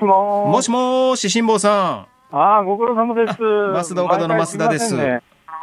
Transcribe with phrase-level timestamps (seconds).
[0.00, 3.38] ももしもーし、辛坊さああ、ご苦労様です。
[3.38, 5.22] 増田岡田の増田です毎回いませんね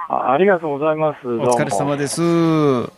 [0.09, 1.27] あありがとうございます。。
[1.27, 1.41] ん。
[1.41, 2.21] お疲れ様です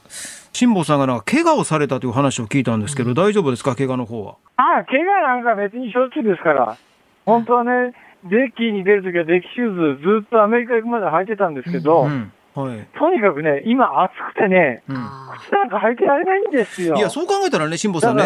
[0.08, 0.50] す。
[0.54, 3.76] 辛坊さんがなんか怪我をされたという話を聞いたんですけど、大丈夫ですか？
[3.76, 4.36] 怪我の方は。
[4.58, 6.78] ああ、怪我なんか別にしょっちゅうですから。
[7.26, 7.94] 本当はね、
[8.26, 12.32] デッキに出るときはデッキシューズずっとアメリカ行くまで履いてたんですけど、うん。
[12.64, 12.88] はい。
[12.98, 14.96] とにかくね、今暑くてね、うん。
[15.42, 16.96] 靴なんか履いてられないんですよ。
[16.96, 18.24] いや、そう考えたらね、辛坊さんね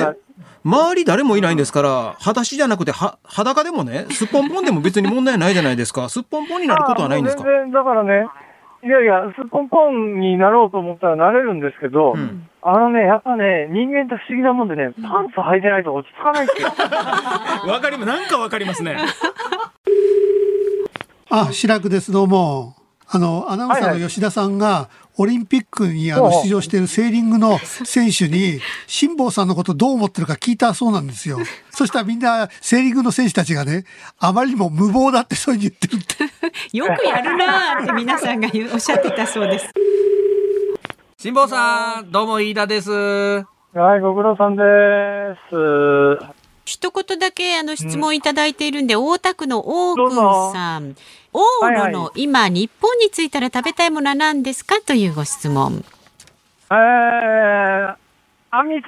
[0.63, 6.07] 周り誰もいないんですから、裸足じゃなくて、は、裸でもね、すっぽんぽんでも別に問題ないじゃないですか。
[6.09, 7.43] すっぽんぽんになることはないんですか？
[7.43, 8.27] 全然、だからね、
[8.83, 16.69] いやいや、すっぽんぽんになろうと思ったらなれるんですけど、うんあのね、やっぱね、人間って不思議なもんでね、パンツ履いてないと落ち着かないんですよ。
[17.69, 18.07] わかります。
[18.07, 18.95] なんかわかりますね。
[21.29, 22.13] あ、白くです。
[22.13, 22.82] どうも。
[23.15, 31.37] あの、アナウンサーの吉田さんが、オリンピックにあの出場しているセーリングの選手に、辛坊さんのことどう思ってるか聞いたそうなんですよ。
[31.69, 33.85] そしたらみんな、セーリングの選手たちがね、
[34.17, 36.47] あまりにも無謀だってそういうふうに言ってるって。
[36.75, 39.69] よくやるなーって皆さんがおっしゃってたそうです。
[41.19, 42.91] 辛坊さん、どうも飯田です。
[42.91, 43.45] は
[43.95, 44.63] い、ご苦労さんで
[45.51, 46.42] す。
[46.65, 50.15] 一言だけあの質問いただいているんで、大田区の大くん
[50.53, 50.95] さん。
[51.33, 54.79] 往はいはい路の今、日本に着いたら食べたいものは何ですか？
[54.81, 55.83] というご質問。
[56.71, 57.95] えー、
[58.51, 58.85] あんみつ。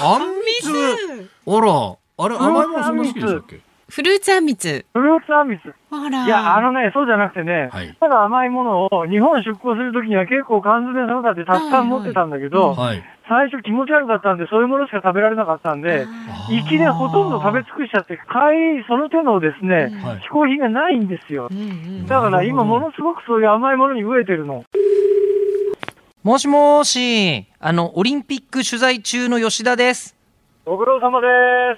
[0.00, 1.30] あんみつ？
[1.46, 3.60] あら、あれ、甘いものそんな好きでしたっけ？
[3.92, 4.86] フルーツあんみつ。
[4.94, 5.74] フルーツあんみつ。
[5.90, 6.24] あら。
[6.24, 13.02] いや、あのね、そうじゃなくてね、はいただ甘いものを日本出港するときには結構缶詰ソーダってたくさん持ってたんだけど、はい。
[13.28, 16.06] 最初気持ち悪かったんで、そういうものしか食べられなかったんで、
[16.48, 21.48] 行きでほとんど食べ尽くしちゃって、帰り、その手のですね、はい嗜好品がないんですよ。
[21.50, 21.62] うんう
[22.04, 24.64] んだから今ものすごくそういう甘いものに飢えてるの。
[26.22, 30.16] もしもーし、あの、オリンピック取材中の吉田です。
[30.64, 31.26] ご苦労様で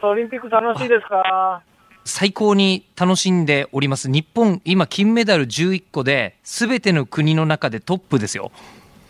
[0.01, 0.07] す。
[0.07, 1.63] オリンピック楽しいですか？
[2.05, 4.11] 最高に楽しんでおります。
[4.11, 8.53] 日本、今、金メダル11個で、すべての国の中でトップですよ。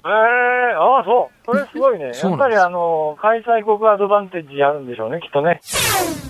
[0.07, 1.47] ええああ、そう。
[1.47, 2.13] それすごいね。
[2.15, 5.61] やっぱりあの、開催国アドバンテージあるんでしょうね、きっとね。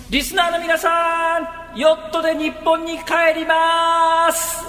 [0.09, 4.65] リスナーの皆さん、ヨットで日本に帰ります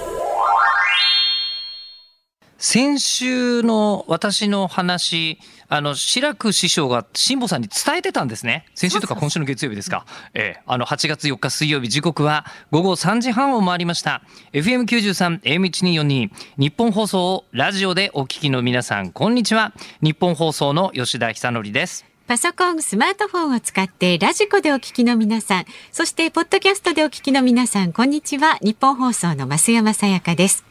[2.58, 5.38] 先週の私の話、
[5.68, 8.66] あの、志らく師匠が辛坊さんに伝えてたんですね。
[8.74, 10.06] 先週とか今週の月曜日ですか。
[10.34, 14.22] ええあの、8月4日水曜日、時刻は午後3時半を回りました。
[14.52, 19.72] FM93、AM1242、日本放送をラジオでお聞きの皆さん、こんにちは。
[20.02, 22.04] 日本放送の吉田久典です。
[22.26, 28.58] パソコン、スマートフォンを使ってラジコでお聞きの皆さん、そしてポッドキャストでお聞きの皆さん、こんにちは。
[28.62, 30.65] ニッポン放送の増山さやかです。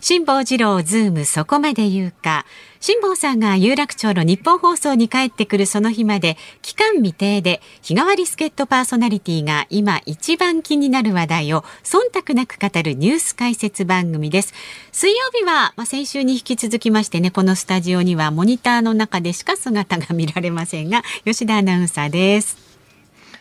[0.00, 2.46] 辛坊治郎ズームそこまで言うか。
[2.80, 14.54] 辛坊さんが有楽町のニッポン放送に帰ってくるその日まで期間未定で日替わり助っ人パーソナリティが今一番気になる話題を忖度なく語るニュース解説番組です。
[14.92, 22.56] 水曜日は、まあ、先週に引き続きましてね、このスタジオにはモニターの中でしか姿が見られませんが、吉田アナウンサーです。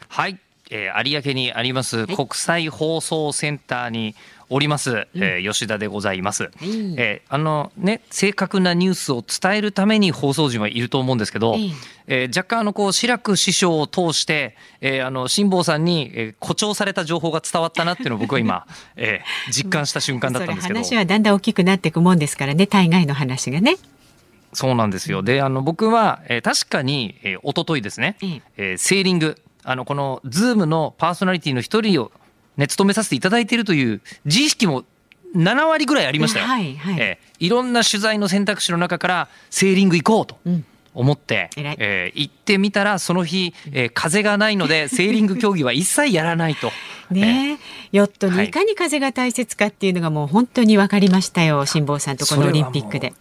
[0.09, 0.38] はい、
[0.69, 4.16] えー有明にあります国際放送センターに
[4.50, 6.46] おります、えー吉田でございます。
[6.62, 11.60] いえーあのね正確なニュースを伝えるために放送陣はいると思うんですけど、え
[12.08, 18.66] ええー若干あのこう志らく師匠を通して、えーあの辛坊さんに、えー誇張された情報が伝わったなっていうのを僕は今、
[18.98, 20.80] えー実感した瞬間だったんですけど。
[20.80, 23.78] 話はだんだん大きくなっていくもんですからね、大概の話がね。
[24.54, 25.22] そうなんですよ。
[25.22, 32.12] で、あの僕は、えー確かに、えー、一昨日ですね、えええーセーリング、あのこのズームのパーソナリティの一人を
[32.59, 34.84] ね務めさせていただいているという自意識も
[35.36, 36.46] 7割ぐらいありましたよ。
[36.46, 40.38] はいはいえーいろんな取材の選択肢の中からセーリング行こうと。
[40.46, 40.66] うん
[40.96, 46.72] 思って、えー行ってみたらその日、えー風がないので セーリング競技は一切やらないと。
[47.12, 47.58] ね
[47.92, 53.14] え、ヨットにいかに風が大切かっていうのがもう本当に分かりましたよ、辛坊さんとこのオリンピックで。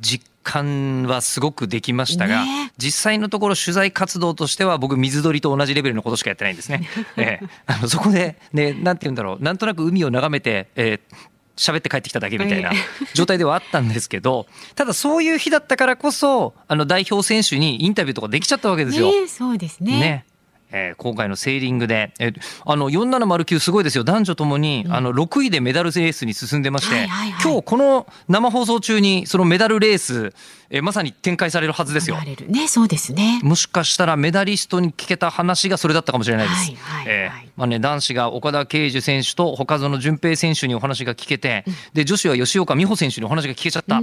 [0.00, 6.88] 実感はすごくできましたが、ねえ実際のところ取材活動としては僕水鳥と同じレベルのことしかやってないんですね。
[7.16, 12.76] ええあのそこでねなんて言うんだろうなんとなく海を眺めて、えー喋って帰ってきただけみたいなえ
[13.12, 19.10] 状態ではあったんですけどただそういう日だったからこそあの代表選手にインタビューとかできちゃったわけですよ。
[19.10, 20.00] ねえそうですね。
[20.00, 20.24] ね
[20.72, 24.04] えー今回のセーリングで、えーあの4709すごいですよ。
[24.04, 27.42] 男女ともに、あの6位でメダルレースに進んでまして、はいはいはい。
[27.42, 30.32] 今日この生放送中にそのメダルレース、
[30.74, 32.16] えーまさに展開されるはずですよ
[32.48, 33.40] ね、そうですね。
[33.42, 36.72] もしかしたらメダリストに聞けた話がそれだったかもしれないです。
[36.72, 37.52] はいはいえーはい。
[37.56, 44.00] まあね、男子が岡田圭司選手と岡園純平選手にお話が聞けて、で女子は吉岡美穂選手にお話が聞けちゃった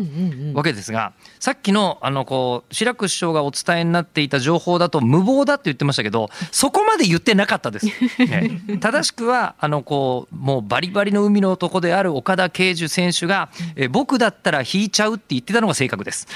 [0.53, 7.87] わけですが、さっきのあのこう志らく師匠がお伝えになっていた情報だと無謀だって言ってましたけど、そこまで言ってなかったです。
[7.87, 16.27] ね 正しくはあのこうもうバリバリの海の男である岡田圭司選手が、え僕だったら引いちゃうって言ってたのが正確です。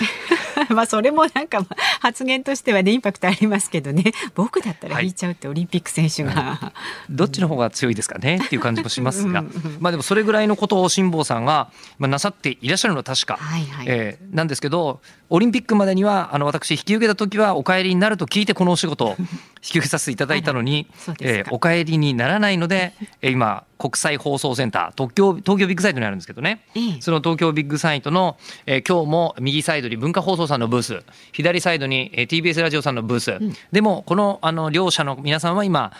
[0.73, 4.03] まあそれもなんかまあ発言としてはねインパクトありますけどね。
[4.35, 6.73] 僕だったら引いちゃうってオリンピック選手が、
[7.09, 9.43] どっちの方が強いですかねっていう感じもしますが、
[9.79, 13.85] まあでもそれぐらいのことを辛坊さんがまあなさっていらっしゃるのは確か、はいはい。
[13.87, 14.99] えーなんですけど、
[15.35, 19.25] オリンピックまでにはあの私引き受けた時はお帰りになると聞いてこのお仕事を 引
[19.61, 20.85] き受けさせていただいたのに
[21.21, 22.93] えーお帰りにならないので、
[23.23, 27.01] え ー今国際放送センター東京東京ビッグサイトにあるんですけどね、ええ。
[27.01, 28.37] その東京ビッグサイトの、
[28.67, 33.39] えー今日も右サイドに文化放送さんのブース左サイドに、えー TBS ラジオさんのブース、
[33.71, 35.93] でもこのあの両社の皆さんは今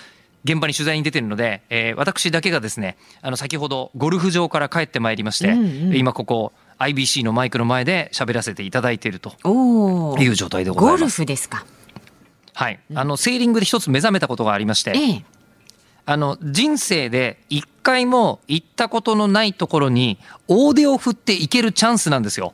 [0.44, 5.60] 現場に取材に出てるので、えー私だけがですねあの先ほどゴルフ場から帰ってまいりまして、うん
[5.90, 5.96] うん。
[5.96, 9.36] 今ここ IBC のマイクの前で喋らせていただいていると
[10.20, 11.18] いう状態でございゴルます。
[11.18, 11.66] フですか。
[12.54, 15.26] はい、あのセーリングで一つ目覚めたことがありまして、ええ。
[16.06, 22.54] あの人生で一回も行ったことのないところに大手を振って行けるチャンスなんですよ。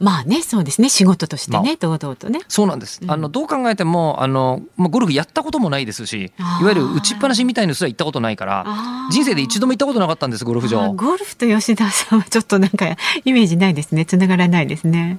[0.00, 0.88] あまあねそうですね。
[0.88, 2.40] 仕事としてね、堂々とね。
[2.48, 3.00] そうなんです。
[3.06, 8.64] あのどう考えてもあのまあゴルフやったこともないですし、いわゆる打ちっぱなしみたいのすら行ったことないから
[9.10, 10.92] 人生で一度も行ったことなかったんですゴルフあ場。
[10.92, 14.04] ゴルフと吉田さんはちょっとなんかイメージないですね。
[14.04, 15.18] 繋がらないですね。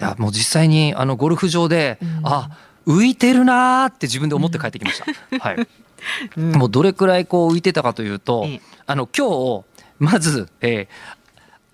[0.00, 2.50] いやもう実際にあのゴルフ場で、あ
[2.86, 5.00] 浮いてるなーって自分で思って帰ってきまし
[5.30, 5.38] た。
[5.38, 5.68] はい。
[6.36, 6.52] うん。
[6.52, 8.60] もうどれくらいこう浮いてたかというと、ええ。
[8.86, 9.64] あの今日
[9.98, 11.22] まず、えー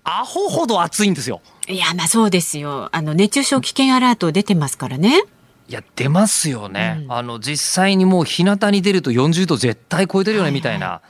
[0.03, 1.41] アホほど暑いんですよ。
[1.69, 2.89] いやまあそうですよ。
[2.91, 5.23] あの熱中症危険アラート出てますからね。
[5.67, 7.11] いや出ますよね、うん。
[7.11, 11.01] あの実際にもう日向に出ると40度絶対超えてるよねみたいな、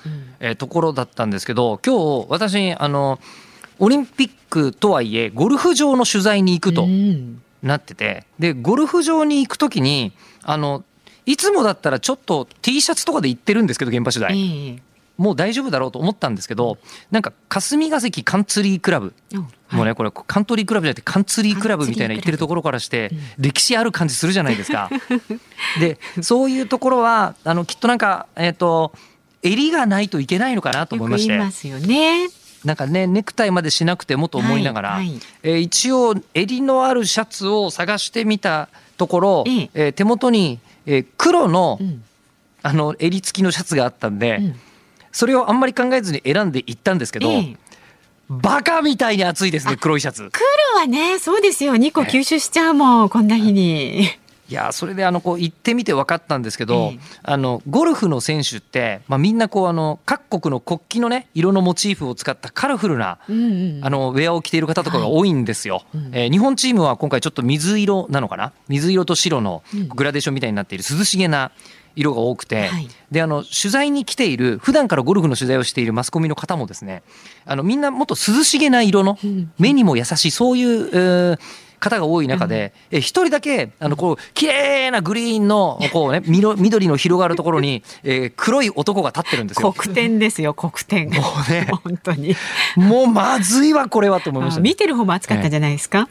[0.42, 3.20] えーところだったんですけど今日私あの
[3.80, 7.42] オリンピックとはいえゴルフ場の取材に行くとうん。
[7.64, 10.14] なっててでゴルフ場に行く時に
[10.44, 10.84] あの
[11.26, 14.89] いつもだったらちょっと T シャツとかで行ってるんですけど現場取材、ええ
[15.20, 16.78] もう大丈夫だろうと思ったんですけど
[17.12, 19.14] なんか霞ヶ関カンツリークラブ。
[19.34, 19.44] おも
[19.74, 19.86] うはい。
[19.90, 24.90] ねこれカントリークラブじゃなくてカンツリークラブみたいな言ってるところからして歴史ある感じするじゃないですか。
[25.80, 28.94] でそういうところはあのきっとなんかえっ、と
[29.44, 31.38] 襟がないといけないのかなと思いまして。
[31.38, 32.30] ますよね。
[32.64, 35.20] なんかねネクタイまでしなくてもと思いながら、はいはい。
[35.44, 39.70] えー一応襟のあるシャツを探してみたところ、ええ。
[39.74, 42.04] えー手元に、えー黒の,、うん。
[42.64, 44.56] あの襟付きのシャツがあったんで、うん
[45.12, 47.58] それをあんまり考えずに選んでいったんですけど、ええ。
[48.30, 50.30] バカみたいに暑いですね黒いシャツ。
[50.32, 50.46] 黒
[50.80, 51.18] はね。
[51.20, 51.76] そうですよ。
[51.76, 54.04] 2個吸収しちゃうもんこんな日に。
[54.04, 57.00] いやそれであのこう行ってみて分かったんですけど、ええ。
[57.22, 66.10] あのゴルフの選手って、まあ、みんなこうあの各国の国旗のね色のモチーフを使ったカラフルなあのウェアを着ている方とかが多いんですよ、うん。
[66.14, 68.52] えー日本チームは今回ちょっと水色なのかな？
[68.68, 69.88] 水色と白のうん。
[69.90, 71.52] グラデーションみたいになっている涼しげな
[71.96, 72.88] 色が多くて、はい。
[73.12, 77.02] であの取材に来ている普段からゴルフの取材をしているマスコミの方もですね
[77.46, 79.52] あのみんなもっと涼しげな色のうん。
[79.58, 81.40] 目にも優しいそういう、えー
[81.82, 89.72] 方が多い中でえー一人だけあのこう綺麗なグリーンのこうね緑緑の広がるところに、えー黒い男が立ってるんですよ。
[89.72, 91.10] 黒点ですよ黒点。
[91.10, 91.70] もうね。
[91.84, 92.36] 本当に。
[92.76, 96.10] もうまずいわこれはと思いました見てる方も暑かったんじゃないですか、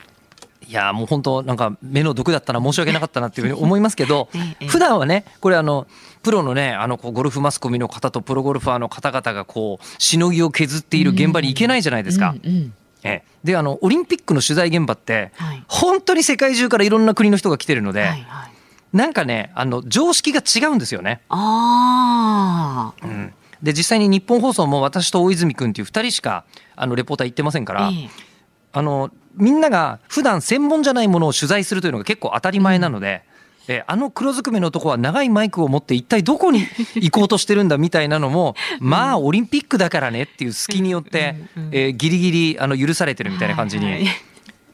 [0.69, 5.87] いやーもう本当なんか目の毒だったら申し訳なかったなっていうふうに思いますけど ええ普段はねこれあの
[6.22, 12.34] プロのねあのこうゴルフマスコミの方とプロゴルファーの方々がこうしのぎを削っている現場に行けないじゃないですか。
[12.44, 12.72] うんうん。
[13.03, 13.25] ええ。
[13.44, 15.63] であのオリンピックの取材現場ってはい。
[15.69, 18.51] 本当に世界中からいろんな国の人が来てるので、はいはい。
[18.93, 21.20] なんかねあの常識が違うんですよね。
[21.31, 23.32] ああうん。
[23.63, 26.44] で実際に日本放送も私と大泉君っていう2人しか
[26.77, 28.10] あのレポーター行ってませんから、ええ。
[28.72, 33.23] あのみんなが普段専門じゃないものを取材するというのが結構当たり前なので、
[33.69, 36.67] えあの黒ずくめの男は長いマイクを持って一体どこに
[36.97, 41.37] 行こうとしてるんだみたいなのも、まあオリンピックだからねっていう隙によって、
[41.70, 44.08] えーギリギリあの許されてるみたいな感じに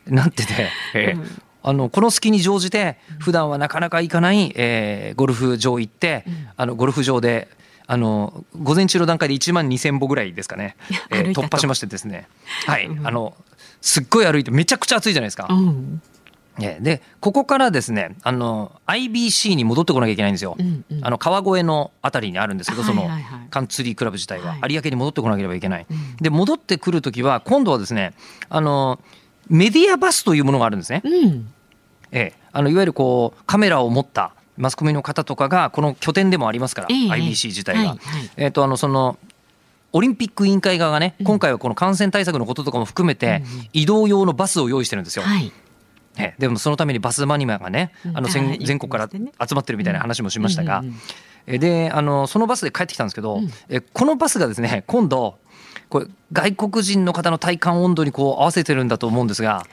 [0.06, 6.24] なってて、えーあのこの隙に乗じて普段はなかなか行かない、えーゴルフ場行って、
[6.56, 7.48] あのゴルフ場で
[7.86, 10.76] あの午前中の段階で1万2,000歩ぐらいですかね、
[11.10, 12.28] えー突破しましてですね。
[12.66, 13.34] はい、あの
[13.84, 15.46] すっごい歩いてめちゃくちゃ暑いじゃないですか。
[15.50, 16.00] うん
[16.60, 20.56] えでここからですねあの IBC に戻ってこなきゃいけないんですよ。
[20.58, 25.86] うんうんあの川越のあたりにあるんですけど、そのはいはいはいカンツリークラブ自体ははい有明に戻ってこなければいけない。
[25.90, 28.14] うんで戻ってくる時は今度はですね
[28.48, 29.00] あの
[29.48, 31.02] メディアバスというものがあるんですね。
[31.04, 31.52] うん
[32.12, 37.80] ええ、あのいわゆるこうカメラを持ったマスコミの方とかがこの拠点でもありますから、ええ IBC 自体が。
[37.80, 37.98] はいはい
[38.36, 39.18] えっ、とあのその
[39.94, 45.22] オリンピック委員会側がね、今回はこの感染対策のこととかも含めて、移動用のバスを用意してるんですよ。
[45.22, 45.52] はい。
[46.16, 50.84] えでもそのためにバスマニアがね、あの全国から集まってるみたいな話もしましたが
[51.46, 55.38] であのそのバスで帰ってきたんですけど、えこのバスがですね今度
[55.88, 59.64] これ外国人の方の体感温度にこう合わせてるんだと思うんですが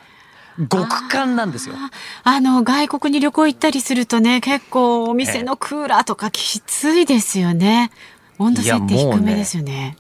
[0.69, 1.75] 極寒なんですよ。
[2.23, 7.91] あの外国に旅行行ったりするとね結構お店のクーラーとかきついですよね。
[8.39, 9.95] 温度設定低めですよね。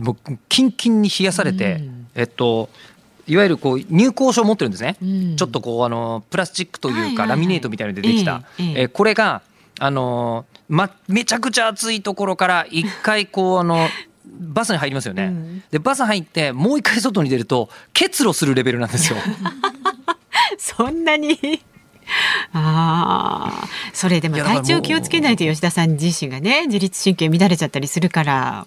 [0.00, 2.06] もうキンキンに冷やされて、うん。
[2.14, 2.68] えっと
[3.26, 5.36] いわゆるこう入港証を持ってるんですね、うん。
[5.36, 9.42] ちょっとこうあのプラスチックというか、ラミネートみたいのでできた、えこれが
[9.78, 13.88] あの、ま、めちゃくちゃ暑いところから一回こうあの
[14.24, 15.62] バスに入りますよね、うん。
[15.70, 19.18] でバス入ってもう一回外に出ると結露するレベルなんですよ。
[20.58, 21.38] そんなに？
[22.52, 28.66] ああ、それでも体調気をつけないと吉田さん自身がね自律神経乱れちゃったりするから。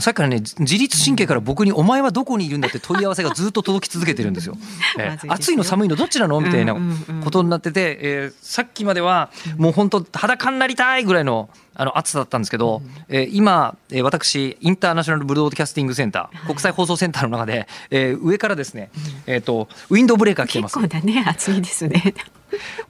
[0.00, 4.56] さっきからね自律神経から僕に「お前はどこにいるんだ?」って問い合わせがずっと届き続けてるんですよ。
[4.98, 6.40] えまずいですよ暑いの寒いのどっちなの？
[6.40, 6.76] みたいな
[7.22, 18.90] ことになってて、えーさっきまではもう本当裸になりたいぐらいのあの暑さだったんですけど、えー今、えー私インターナショナルブロードキャスティングセンター国際放送センターの中で、えー上からですね、
[19.26, 22.14] えー、とウィンドウブレーカー来てます結構だね暑いですね。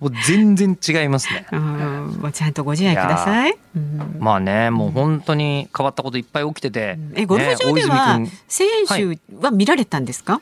[0.00, 1.46] もう全然違いますね。
[1.50, 3.56] うん、もうちゃんとご自愛ください。
[3.74, 4.16] うん。
[4.20, 8.68] まあねもう本当に変わったこといっぱい起きてて、えゴルフ場でねは大泉君選
[9.18, 10.40] 手は見られたんですか？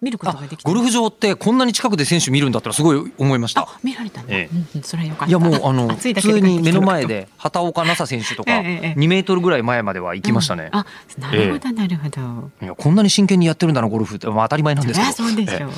[0.00, 0.68] 見ることができた。
[0.68, 3.62] ゴルフ場ってこんなに近くで選手見るんだったらすごい思いました。
[3.62, 4.34] あ見られたんだ。
[4.34, 5.30] ええうんうんそれはよかった。
[5.30, 10.70] いやもうあの普通に目の前で畑岡奈紗選手とかええええ2メートルぐらい前までは行きましたね。
[10.72, 10.86] うんあ
[11.18, 12.50] なるほどなるほど。
[12.62, 15.10] いやこんなに真剣にやってるんだなゴルフって、まあ、当たり前なんですけど。
[15.10, 15.70] ゃそうでしょう。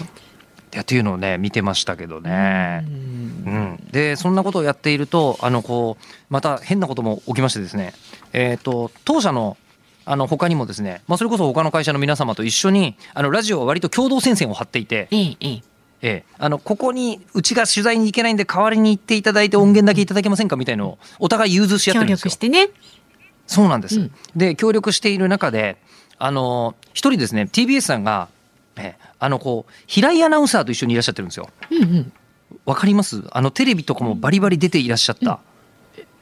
[0.73, 2.85] やっていうのをね見てましたけどね。
[2.85, 7.95] うん、でそんなことをやっているとあのこうまた変なことも起きましてですね、
[8.33, 9.57] えー、と当社の
[10.11, 15.63] あの他にもですね、まあ、それこそ他の会社の皆様と一緒にあのラジオは割と共同戦線を張っていて、ええええ。
[16.01, 22.37] ええ、あのここにうちが取材に行けないんで代わりに行っていただいて音源だけいただけませんかみたいのをお互い融通し合って協るんですよ力し。
[22.37, 22.69] てね。
[23.47, 23.99] そうなんです。
[24.01, 25.77] うんで協力している中で
[26.19, 28.29] あの一人ですね TBS さんが、
[28.77, 31.51] ええあのこう平井アナウンサーと一緒にいらっしゃってるんですよ。
[31.71, 32.13] うんうん。
[32.65, 33.25] わかります？
[33.33, 35.41] あのテレビとかもバリバリ出ていらっしゃった、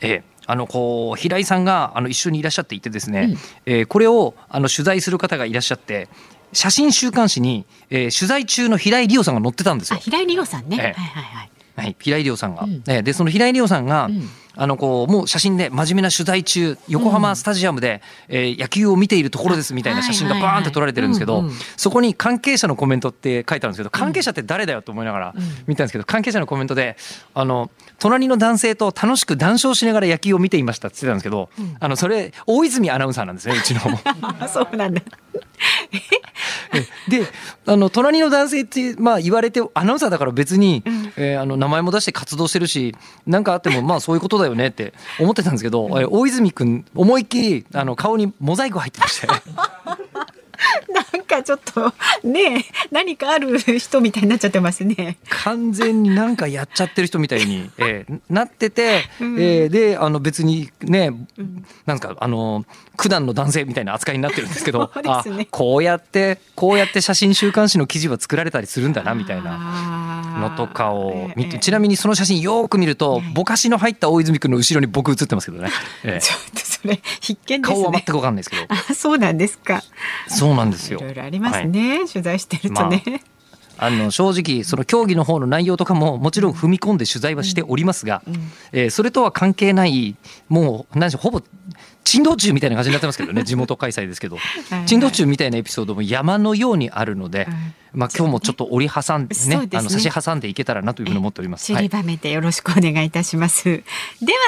[0.00, 6.09] ええあのこう平井さんがあの一緒にいらっしゃっていてですね、うんえーこれをあの取材する方がいらっしゃって
[6.53, 9.97] 写真週刊誌に、えー取材中の平井理央さんが載ってたんですよ。
[9.97, 10.76] あ平井理央さんね。
[10.81, 11.50] ええはいはいはい。
[11.76, 21.45] はい、平井理央さんが、うんええでその平井理央さんが、うんあのこうもう写真で真面目な取材中横浜スタジアムで、えー野球を見ているところですみたいな写真がバーンって撮られてるんですけど、
[21.77, 25.35] そこに関係者のコメントって書いてあるんですけど関係者って誰だよと思いながら
[25.67, 26.97] 見たんですけど関係者のコメントで
[27.35, 33.81] あの隣の男性と楽しく談笑しながら野球を見ていましたって言ってたんですけど、あのそれ大泉アナウンサーなんですねうちの。
[34.41, 35.03] あ そうなんだ。
[37.09, 37.27] で
[37.67, 40.83] あの隣の男性って、まあ、言われてアナウンサーだから別に、
[41.17, 42.95] えーあの名前も出して活動してるし
[43.27, 49.29] 何かあってもまあそういうことだだよねって思ってたんですけど、えー大泉君思いっきりあの顔にモザイク入ってまして。
[50.93, 51.93] なんかちょっと
[52.25, 55.17] ねえ何かある人みたいになっちゃってますね。
[55.29, 61.11] 完全になんかやっちゃってる人みたいに、 えーなってて、えーであの別にね、
[61.87, 62.65] なんですかあの
[62.97, 70.27] 九段の男性みたいな扱いになってるんですけど ねあこうやってこうやって写真週刊誌の記事は作られたりするんだなみたいな。
[70.37, 75.71] なのとかを見てちなみにその写真よーく見るとぼかしの入った大泉君の後ろに僕写ってますけどね、
[76.05, 78.03] ええちょっとそれ必見ですね顔は全。
[78.03, 79.83] く分かんないですけどあそうなんですか。
[80.29, 82.07] そうなんですいよろいろありますね。
[82.07, 83.03] 取材してるとね。
[83.07, 83.36] あ
[83.90, 88.23] の正直その競技の方の内容とかももちろん踏み込んで取材はしておりますが、
[88.73, 90.16] えーそれとは関係ない
[90.49, 91.42] もう何でしょうほぼ
[92.04, 97.49] 珍道中みたいな感じになってますけどね 地元開催ですけどはい珍道中みたいなエピソードも山のようにあるので、はい
[97.97, 101.64] まあ今日もちょっと折り挟んでねねあの差し挟んでいけたらなというふうに思っております。
[101.64, 103.64] 散りばめてよろしくお願いいたします。
[103.64, 103.83] で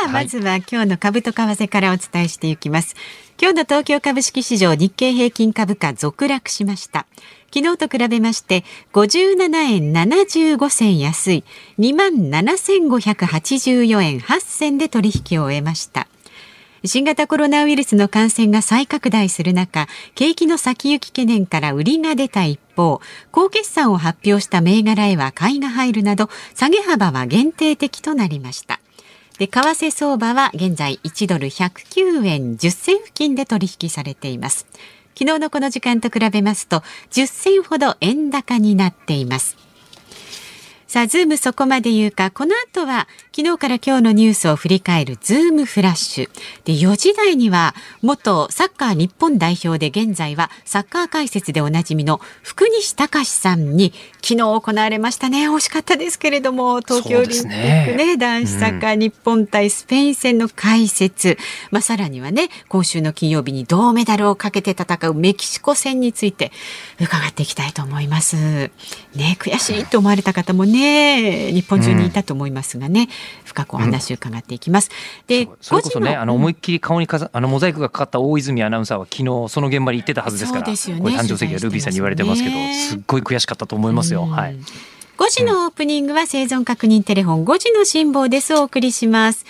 [0.05, 2.95] はまずは今日の株と為替からお伝えしていきます。
[3.41, 7.07] 今日の東京株式市場日経平均株価続落しました。
[7.53, 11.45] 昨日と比べまして57円75銭安い
[11.79, 16.09] 2万7584円8銭で取引を終えました。
[16.85, 23.01] 新型コロナウイルスの感染が再拡大する中、景気の先行き懸念から売りが出た一方、
[23.33, 28.81] 高決算を発表した銘柄へは買いが入るなど、下げ幅は限定的となりました。
[29.39, 34.67] で、為替相場は現在1ドル109円10銭付近で取引されています。
[35.19, 39.68] 昨日のこの時間と比べますと、10銭ほど円高になっています。
[40.89, 46.31] さあ、ズームそこまで言うか、この後は昨日から今日のニュースを振り返るズームフラッシュ。
[46.65, 53.93] で、4時台には元サッカー日本代表で現在はサッカー解説でおなじみの福西崇史さんに
[54.23, 55.47] 昨日行われましたね。
[55.51, 61.29] 惜しかったですけれども、東京オリンピックね、ね男子サッカー日本対スペイン戦の解説。
[61.29, 61.37] うん、
[61.71, 66.51] まあ、さらにはね、今週の金曜日に銅メダルをかけて戦うメキシコ戦について
[66.99, 68.37] 伺っていきたいと思います。
[69.15, 71.53] ね、悔しいと思われた方もね、ね。
[71.53, 73.09] 日本中にいたと思いますがね、うん、
[73.45, 74.91] 深くお話を伺っていきます。
[75.27, 84.25] でそれこそねあの思いっきり顔にかあのモザイクがかかった大泉アナウンサーは昨日その現場に行ってたはずですから、ね、これ誕生石がルビーさんに言われてますけどすっごい悔しかったと思いますよ。
[84.25, 84.57] はい。
[85.19, 88.55] 5時のオープニングは生存確認テレフォン5時の辛抱です。
[88.55, 89.45] お送りします。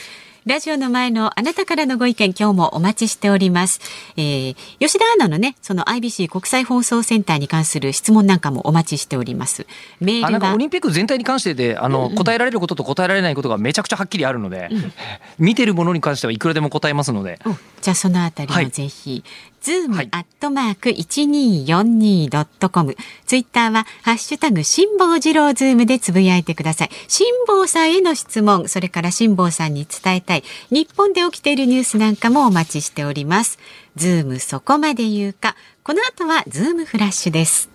[0.48, 3.80] ラジオの前のあなたからのご意見今日もお待ちしております。
[4.16, 9.66] えー、吉田アナのね、その IBC 国際放送センターに関する質問なんかもお待ちしております。
[10.00, 14.92] メールはオリンピック全体に関してで、あの、うんうん、答えられることと答えられないことがめちゃくちゃはっきりあるので、うん、
[15.38, 17.38] 見てるものに関してはいくらでも答えますので。
[17.82, 19.22] じゃあそのあたりもぜひ、はい
[19.60, 22.96] ズームアットマーク一二四二ドットコム。
[23.26, 26.90] ツイッターはハッシュタグ辛坊治郎ズームでつぶやいてください。
[27.08, 33.58] 辛坊さんへの質問、それから辛坊さんに伝えたい日本で起きているニュースなんかもお待ちしております。
[33.96, 35.56] ズームそこまで言うか。
[35.82, 37.68] この後はズームフラッシュです。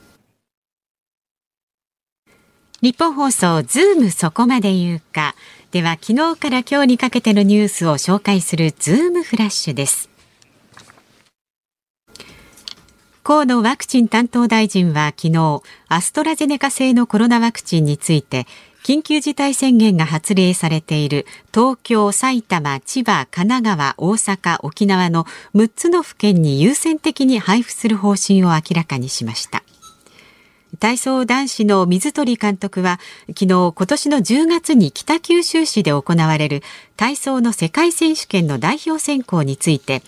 [2.82, 5.36] ニッポン放送ズームそこまで言うか。
[5.72, 10.13] では昨日から今日にかけてのニュースを紹介するズームフラッシュです。
[13.24, 18.46] 河野ワクチン担当大臣は昨日アストラゼネカ製のコロナワクチンについて
[18.84, 25.24] 緊急事態宣言が発令されている東京、埼玉、千葉、神奈川、大阪、沖縄の
[25.56, 29.64] 6つの府県に優先的に配布する方針を明らかにしました。
[30.80, 36.62] 体操男子の水鳥監督は昨日今年の10月に北九州市で行われる
[36.98, 40.02] 体操の世界選手権の代表選考について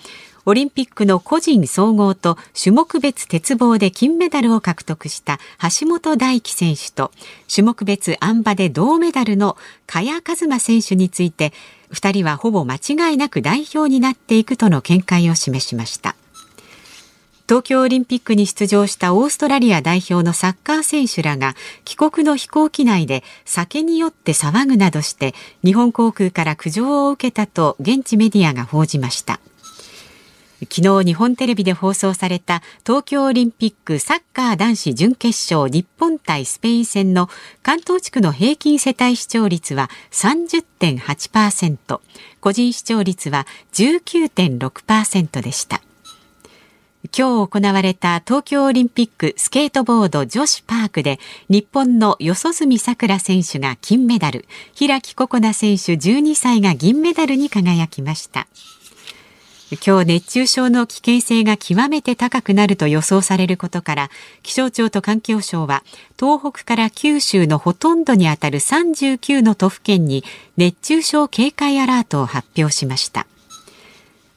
[0.47, 5.39] オリンピックの個人総合と種目別鉄棒で金メダルを獲得した
[5.79, 7.11] 橋本大輝選手と
[7.53, 11.51] 種目別あん馬で銅メダルの萱和磨選手について
[11.91, 16.15] 2人はほぼ間違いなく代表になっていくとの見解を示しました。
[17.47, 29.39] 東京オリンピックに出場したオーストラリア代表のサッカー選手らが帰国の飛行機内で酒に酔って騒ぐなどして日本航空から苦情を受けたと現地メディアが報じました。
[30.61, 37.29] 昨日日本テレビで放送された東京オリンピックサッカー男子準決勝日本対スペイン戦の
[37.61, 41.99] 関東地区の平均世帯視聴率は30.8%
[42.39, 45.81] 個人視聴率は19.6%でした。
[47.15, 54.45] 今日行われた東京オリンピックスケートボード女子パークで日本の四十住さくら選手が金メダル。
[54.73, 58.47] 平木心那選手12歳が銀メダルに輝きました。
[59.71, 64.09] 今日熱中症の危険性が極めて高くなると予想されることから
[64.43, 65.83] 気象庁と環境省は
[66.19, 70.23] 東北から九州のほとんどにあたる39の都府県に
[70.55, 73.25] 熱中症警戒アラートを発表しました。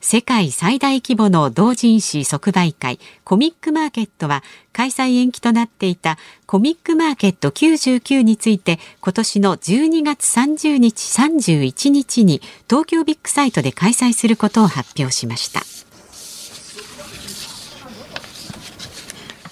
[0.00, 15.62] 世界最大規模の同人誌即売会コミックマーケットは開催延期となっていたコミックマーケット99について今年の12月30日31日に東京ビッグサイトで開催することを発表しました。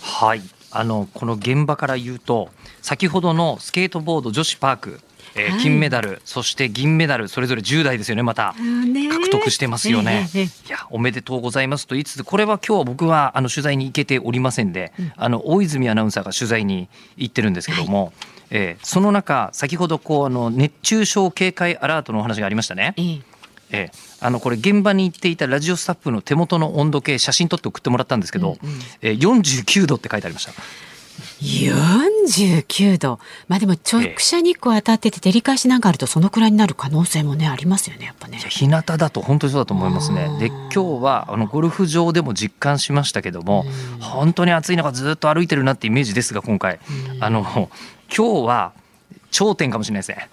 [0.01, 0.43] はい。
[0.71, 2.51] あのこの現場から言うと
[2.83, 5.01] 先ほどのスケートボード女子パーク
[5.37, 10.29] えー、金メダル、そして銀メダルそれぞれ10代ですよねまた獲得してますよね。
[10.35, 18.13] いやおめでとうございますと言いつつこれは今日は僕はあの取材に行けておりませんで、あの大泉アナウンサーが取材に行ってるんですけども。
[18.49, 22.95] えー、その中先ほどこうあの熱中症警戒アラートのお話がありましたね。
[23.71, 30.53] えー、あのこれ現場に行っていたラジオスタッフの手元の温度計写真撮って送ってもらったんですけど、うんうん、えー、49度って書いてありました。
[31.41, 33.19] 49度。
[33.49, 38.39] まあでも直射日光当たってて照り返しなんかあるとそのくらいになる可能性もねありますよねやっぱね。
[38.39, 40.29] 日向だと本当にそうだと思いますね。
[40.39, 43.65] で今日はあのゴルフ場でも実感しましたけども
[44.01, 46.81] 本当に暑い中ずっと歩いてるなってイメージですが今回
[47.21, 47.71] あの
[48.15, 48.73] 今日は
[49.31, 50.29] 頂点かもしれないですね。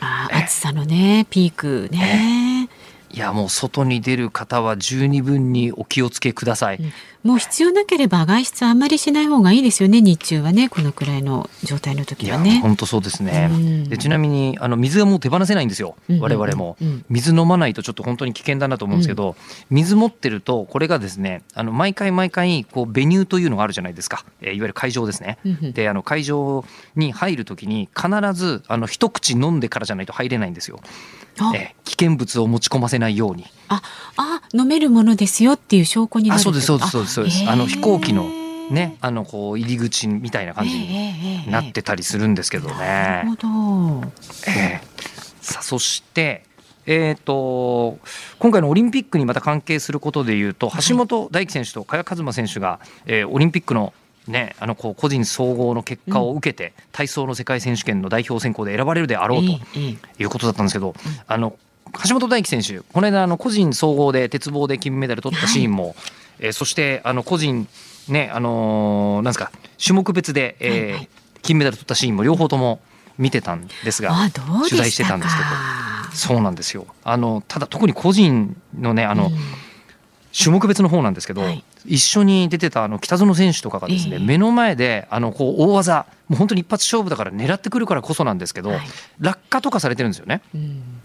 [0.00, 2.68] あ暑さのねピークね。
[3.10, 6.80] いやもう外に出る方は十二分にお気をつけください。
[7.28, 12.60] もう必要なければ外出あんまりしない方がいいですよね日中はねこのくらいの状態の時はね。
[12.62, 13.84] 本当そうですねうん。
[13.90, 15.94] でちなみにあの水がもう手放せないんですよ。
[16.08, 19.36] うん我々もうん水飲まないとちょっと本当に危険だなと思うんですけど、
[19.68, 24.24] 水持ってるとこれがですねあの毎回毎回こうベニューというのがあるじゃないですか。
[24.40, 25.36] えーいわゆる会場ですね。
[25.74, 26.64] であの会場
[26.96, 30.80] に入るときに必ずあの一口飲んでからじゃないと入れないんですよ。
[31.40, 33.44] あえー危険物を持ち込ませないように。
[33.68, 33.82] あ
[34.16, 37.44] あ飲めるものですよっていう証拠になるあそうですそうですそうですそうです。
[37.48, 38.38] あの飛行機のね
[38.70, 40.86] ねあのこう入り口みたいな感じに
[41.46, 42.74] になってたりするんですけどね。
[42.76, 43.36] なるほ
[44.02, 44.12] ど。
[44.46, 44.88] ええ。
[45.40, 46.44] さあそして、
[46.84, 47.98] えー、と
[48.38, 53.94] 今回のオリンピックにまた関係することでいうと橋本大輝選手と萱和磨選手が、えーオリンピックの,、
[54.26, 60.94] ね、あのこう個人総合の結果を受けて、体操の世界選手権の代表選考で選ばれるであろうということだったんですけど、
[61.26, 61.56] あの
[62.06, 65.96] 橋本大輝選手この間あの個人総合で鉄棒で金メダル取ったシーンも、
[66.40, 67.66] えーそしてあの個人
[68.08, 69.50] ねあのーなんですか
[69.84, 71.08] 種目別で、えーはいはい。
[71.42, 72.80] 金メダル取ったシーンも両方とも
[73.16, 74.12] 見てたんですが。
[74.68, 75.48] 取材してたんですけど。
[76.16, 76.86] そうなんですよ。
[77.04, 79.32] あのただ特に個人のねあの、うん。
[80.36, 81.64] 種目別の方なんですけど、はい。
[81.86, 84.24] 一緒に出てたあの北園選手とかがですね、ええ。
[84.24, 88.80] 目の前であのこう大技もう本当に一発勝負だから狙ってくるからこそなんですけど、はい。
[89.20, 90.42] 落下とかされてるんですよね。
[90.54, 90.97] うん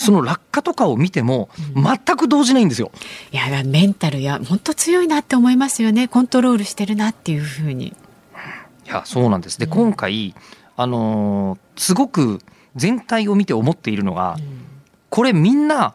[0.00, 2.90] その落下とかを見ても全く動じないんですよ。
[3.32, 6.08] いやメンタルや本当強いなって思いますよね。
[6.08, 7.88] コントロールしてるなっていうふうに。
[7.88, 9.58] いやそうなんです。
[9.58, 10.34] で今回、
[10.78, 12.40] あのーすごく
[12.76, 14.38] 全体を見て思っているのが、
[15.10, 15.94] これみんな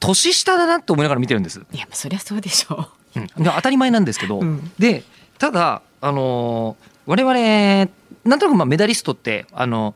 [0.00, 1.62] 年下だなって思いながら見てるんです。
[1.72, 3.20] いやそりゃそうでしょう。
[3.20, 4.70] ん、で当たり前なんですけど、うん。
[4.78, 5.02] で
[5.38, 7.90] ただ、あのー我々
[8.24, 9.94] なんとなくまあメダリストって、あの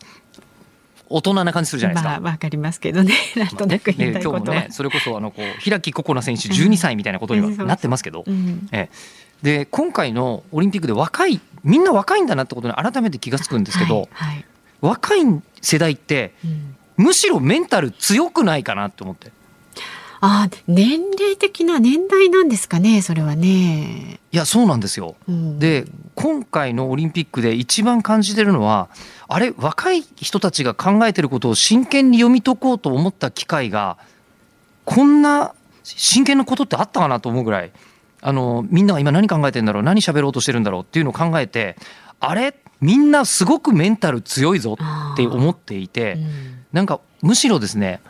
[1.10, 1.94] 大人な感じするじゃう。
[1.94, 2.20] ないですか。
[2.20, 4.40] まあわかりますけどね なんとなく言いたいことは。
[4.40, 14.44] ね今日もねそれこそあのこう開心那選手12歳みたいなことにはなってますけど、うんええで今回のオリンピックで若いみんな若いんだなってことに改めて気が付くんですけど、はいはい
[14.80, 15.22] 若い
[15.60, 19.30] 世代ってうんむしろメンタル強くないかなって思って。
[20.20, 24.18] あ年齢的な年代なんですかねそれはね。
[24.32, 25.14] いやそうなんですよ。
[25.28, 28.88] うんで今回のオリンピックで一番感じてるのは
[29.28, 33.98] あれ若い人たちが考えてることを真剣に読み解こうと思った機会が
[34.84, 37.72] こんな真剣なことってあったかなと思うぐらい
[38.22, 41.76] あのみんなが今何考えてんだろう何喋ろうとしてるんだろうっていうのを考えて
[42.20, 44.76] あれみんなすごくメンタル強いぞ
[45.12, 46.58] って思っていてうん。
[46.72, 48.00] なんかむしろですね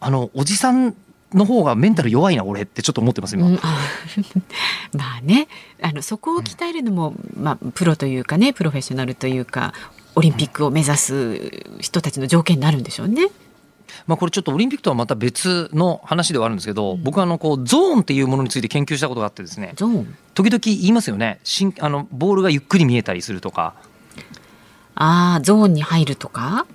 [0.00, 0.94] あのおじさん
[1.34, 3.48] の方がメンタル弱いな俺ってちょっと思ってます今。
[3.48, 3.56] うん。
[3.56, 3.58] あ
[4.96, 5.48] まあね。
[5.82, 9.74] あのそこを鍛えるのも、まあ、プロというかねプロフェッショナルというか
[10.18, 13.28] オリンピックを目指す人たちの条件になるんでしょうね。
[14.06, 20.16] まあ、これちょっとオリンピックとはまた別の話ではあるんですけど、僕はあのこうゾーンっていうものについて研究したことがあってですねゾーン？
[20.34, 21.38] 時々言いますよね。
[21.44, 23.74] しんあのボールがゆっくり見えたりするとか。
[24.96, 26.66] ああゾーンに入るとか？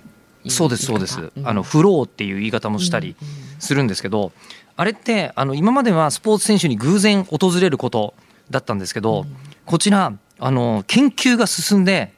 [0.48, 1.46] そうですそうです、うん。
[1.46, 3.16] あのフローっていう言い方もしたり
[3.58, 4.32] するんですけど、
[4.76, 8.14] あれってあの今まではスポーツ選手に偶然訪れること
[8.50, 9.26] だったんですけど、
[9.66, 12.12] こちらあの研究が進んで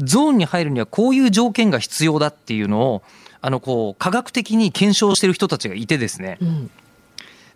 [0.00, 3.02] ゾーンに入るにはこういう条件が必要だっていうのを
[3.40, 6.70] あのこう科学的に検証してる人たちがいてですね、うん。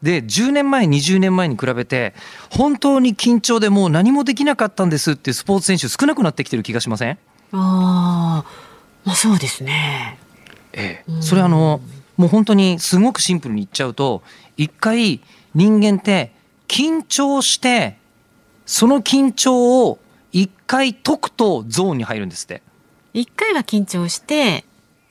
[0.03, 2.15] で10年前20年前に比べて
[2.51, 7.17] 本当に緊張でもう何もできなかったんですっていうスポーツ選手少なくなってきてる気がしません、あ
[7.53, 8.45] あ
[9.05, 10.19] まあそうですね。
[10.75, 11.81] ええ、それあの
[12.17, 14.23] もう本当にすごくシンプルに言っちゃうと
[14.57, 15.21] 一回
[15.55, 16.33] 人間って
[16.69, 17.97] 緊張して
[18.67, 19.99] その緊張を
[20.35, 22.61] 一回解くとゾーンに入るんですって。
[23.15, 24.65] 一回は緊張して、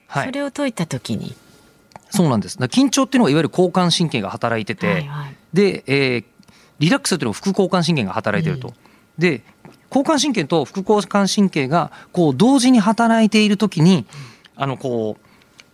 [0.07, 1.33] はいそれを解いた時に、
[2.11, 2.59] そうなんです。
[2.59, 6.25] 緊張っていうのがいわゆる交感神経が働いてて、はいはいで、えー
[6.79, 8.73] リラックスっていうのは副交感神経が働いてると。
[9.17, 9.41] で
[9.89, 14.05] 交感神経と副交感神経がこう同時に働いている時に、
[14.55, 15.25] あのこう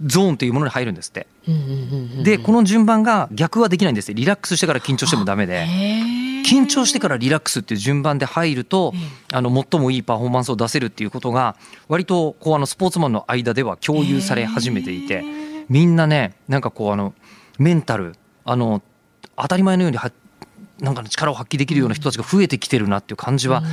[0.06, 1.28] ゾーンというものに入るんですって。
[2.24, 5.66] でこの順番が逆はできないんですよリラックスしてから緊張してもダメで。
[6.46, 11.56] 緊張してからリラックスっていう順番で入るとえあの最もいいパフォーマンスを出せるっていうことが
[11.88, 15.24] 割とこうあのスポーツマンの間では共有され始めていて。
[15.70, 17.14] みんなねなんかこうあの
[17.60, 18.82] メンタルあの
[19.38, 20.12] 当たり前のようには
[20.80, 23.64] なんかね力を発揮できるような人たちが増えてきてるなっていう感じは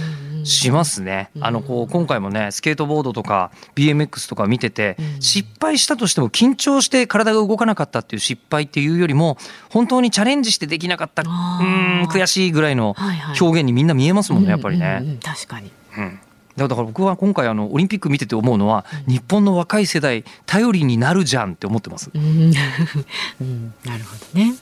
[0.45, 1.31] しますね。
[1.41, 9.39] あのこう今回もねスケートボードとか BMX とか見てて失敗したとしても緊張して体が動かなかったっていう失敗っていうよりも
[9.71, 12.95] 本当にチャレンジしてできなかったうんー悔しいぐらいの
[13.41, 14.99] 表現にみんな見えますもんねやっぱりね。
[15.01, 15.71] うんうんうん確かに。
[15.97, 16.21] うん
[16.57, 22.11] だから僕は今回あのオリンピック見てて思うのは、日本の若い世代頼りになるじゃんって思ってます。
[22.15, 24.55] うん、うん、なるほどね。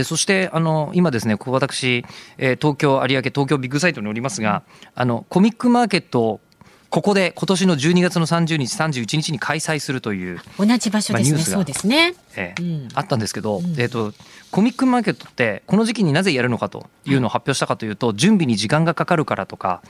[0.00, 2.06] でそしてあの今ですねここ私、
[2.38, 4.62] えー東京有明東京ビッグサイトにおりますが、
[4.94, 6.40] あのコミックマーケットを
[6.88, 11.36] ここで今年の12月の30日31日に開催するという、同じ場所ですね。
[11.36, 12.14] まあそうですね。
[12.34, 14.14] えーうんあったんですけど、うんえー、と
[14.50, 19.82] コミックマーケットってこの時期になぜやるのかというのを発表したかというと準備に時間がかかるからとか、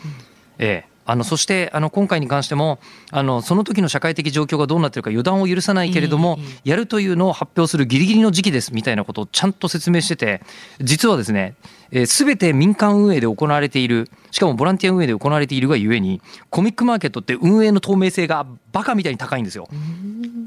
[0.59, 2.79] ええあのそしてあの今回に関しても
[3.11, 10.43] あのその時の社会的状況がどうなってるか予断を許さないけれども、ええやるというのを発表するギリギリの時期ですみたいなことをちゃんと説明してて
[10.81, 11.55] 実はですね
[12.07, 19.69] すべ、て民間運営で行われているしかもボランティア運営で行われているがゆえにコミックマーケットって運営の透明性がバカみたいに高いんですよ。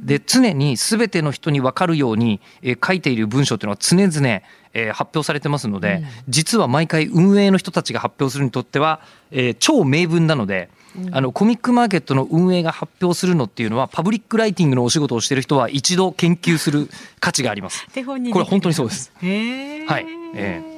[0.04, 4.42] で常に全ての人に分かるように、えー書いている文章っていうのは常々、
[4.74, 9.00] えー発表されてますので、実は毎回運営の人たちが発表するにとっては、
[9.32, 10.70] えー超名文なので、
[11.12, 17.88] あのコミックマーケットの運営が発表するのっていうのはパブリックライティングのお仕事をしている人は一度研究する価値があります。
[17.94, 19.12] 手本にこれ本当にそうです。
[19.20, 20.73] はい、ええ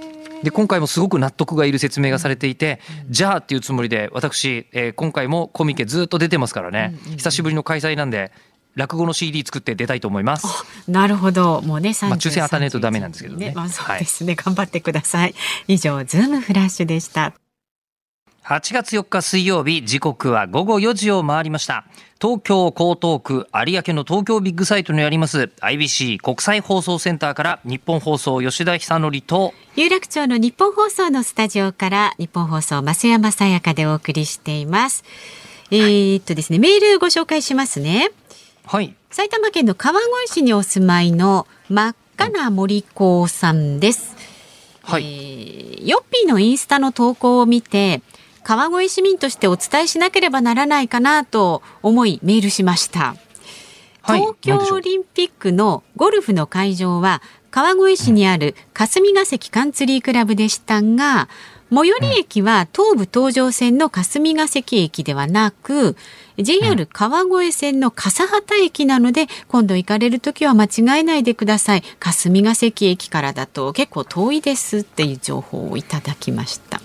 [0.46, 2.80] で今回もすごく納得がいる説明がされていて、
[3.10, 8.32] じゃあっていうつもりで私、えー今回もコミケずっと出てますからね、久しぶりの開催なんで
[8.76, 10.48] 落語の CD 作って出たいと思います。
[10.88, 11.64] なるほど。
[11.64, 14.36] もうね、30まあ抽選当たらないとダメなんですけどねまあそうですね。
[14.36, 15.34] 頑張ってください。
[15.68, 17.34] 以上、ズームフラッシュでした。
[18.46, 21.84] 8月4日水曜日時刻は午後4時を回りました
[22.22, 35.04] 東京江東区有明の東京ビッグサイトにあります IBC 国際放送センターから日本放送吉田久典と有楽町の日本放送のスタジオから日本放送増山さやかでお送りしています。
[35.70, 38.12] えーっとですね、メールご紹介しますね。
[38.66, 44.16] はい埼玉県の川越市にお住まいの真っ赤な森子さんです。
[44.82, 48.02] はい、えーヨッピーのインスタの投稿を見て
[48.44, 53.18] 川越市民としてお伝えしなければならないかなと思いメールしました。
[54.02, 57.22] はい東京オリンピックのゴルフの会場は
[57.56, 61.30] 川越市にある霞ヶ関カンツリークラブでしたが
[61.74, 65.96] 最寄り駅は東武東上線の霞ヶ関駅ではなく
[66.38, 76.85] JR 川越線の笠畑駅なので今度行かれる時は間違えないでください霞ヶ関駅からだと結構遠いですっていう情報をいただきました。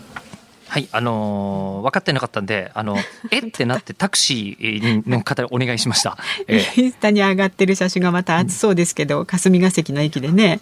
[0.70, 2.96] はい、あのー分かってなかったんで、あの、
[3.33, 6.16] えってなってタクシーの方にお願いしました。
[6.46, 10.61] ええインスタに上がってる写真がまた暑そうですけど、霞ヶ関の駅でね。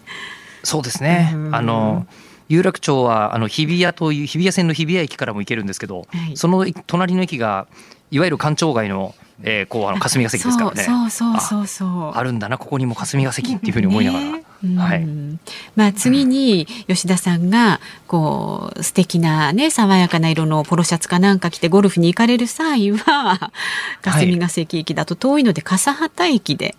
[0.65, 1.37] そうですねう。
[1.51, 2.07] んあの、
[2.49, 7.67] 有楽町は、あの、日比谷という、日比谷線の日比谷駅からも行けるんですけど、はいその隣の駅が、
[8.11, 10.83] いわゆる官庁街の、えーこう、あの、霞ヶ関ですからね。
[10.83, 12.13] そうそうそうそう。
[12.17, 14.25] あるんだな、ここにも霞ヶ関っていうふうに思いながら。
[14.25, 15.07] ねうんはい。
[15.77, 23.53] まあ次に吉田さんがこう素敵なね爽やかな色のポロシャツかなんか着てゴルフに行かれる際は
[24.03, 26.75] 霞ヶ関駅だと遠いので笠畑駅で、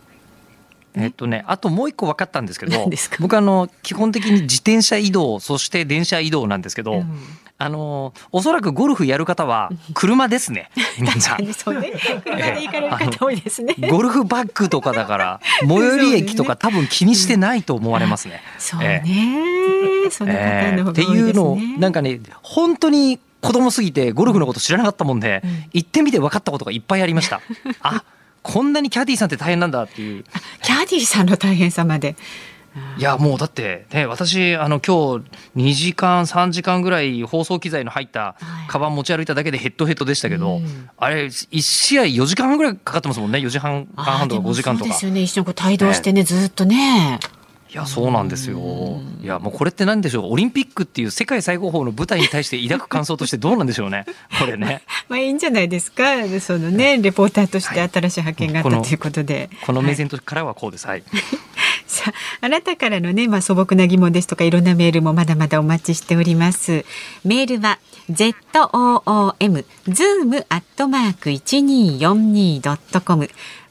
[0.95, 7.19] えっとね、あともう一個分かったんですけど僕あの基本的に自転車移動そして電車移動なんですけど、うん
[7.61, 11.91] あのおそらくゴルフやる方は車ですね みんそうね
[12.23, 13.75] 車で行かれる方多いですね。
[13.89, 18.41] ゴルフバッグとかだから 最寄り駅とか多分気にしてないと思われますね。
[18.57, 21.21] そうえね、そのええ方の方が多いですね。
[21.21, 27.41] っていうのをなんかね本当に子供すぎてゴルフのこと知らなかったもんで、うん行ってみて分かったことがいっぱいありました。
[27.83, 28.03] あ
[28.41, 30.23] こんなにキャディーさんって大変なんだっていう。
[30.61, 32.15] キャディーさんの大変さまで。
[32.97, 38.67] いやもうだってね私あの今日2時間3時間ぐらい放送機材の入ったはい。
[38.67, 40.89] カバン持ち歩いただけでヘッドヘッドでしたけど、うん。
[40.97, 43.39] あれ1試合4時間半ぐらいかかってますもんね。
[43.39, 44.89] 4時間半とか5時間とか。
[44.89, 45.21] ですよね。
[45.21, 47.19] 一緒にこう帯同してね、ずっとね。
[47.71, 48.57] いやそうなんですよ。
[49.21, 50.31] いやもうこれって何でしょう。
[50.31, 54.05] オリンピックっていう世界最高峰の舞台に対して抱く感想としてどうなんでしょうね。
[54.39, 54.81] これね。
[55.07, 56.03] まあいいんじゃないですか。
[56.39, 59.51] そのね、レポーターとして新しい発見があった、ということで。
[59.67, 59.95] この目はい。
[59.97, 60.87] 線からはこうです。
[60.87, 61.03] はい、
[61.89, 66.85] さあ、あなたからのね、まあ素朴な疑問ですとか、いろんなメールもまだまだお待ちしております。
[67.25, 67.79] メールは
[68.11, 73.27] z o o m zoom アットマーク一二四二ドットコム。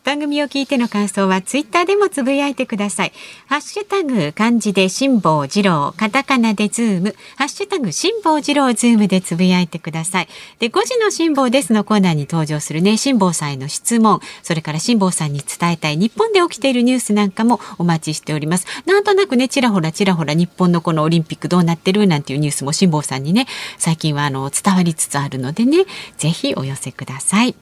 [0.08, 3.12] 番組を聞いての感想はツイッターでもつぶやいてください。
[3.46, 10.28] ハッシュタグ漢字で辛坊治郎、カタカナでズーム、ハッシュタグ辛坊治郎ズームでつぶやいてください。
[10.60, 18.64] で、5時の辛坊ですのコーナーに登場するね、辛坊さんへの質問、それから辛坊さんに伝えたい日本で起きているニュースなんかもお待ちしております。
[18.86, 25.84] なんとなくね、ちらほらちらほら日本のこのオリンピックどうなってるなんていうニュースも辛坊さんにね、最近はあの伝わりつつあるのでね、
[26.16, 27.54] ぜひお寄せください。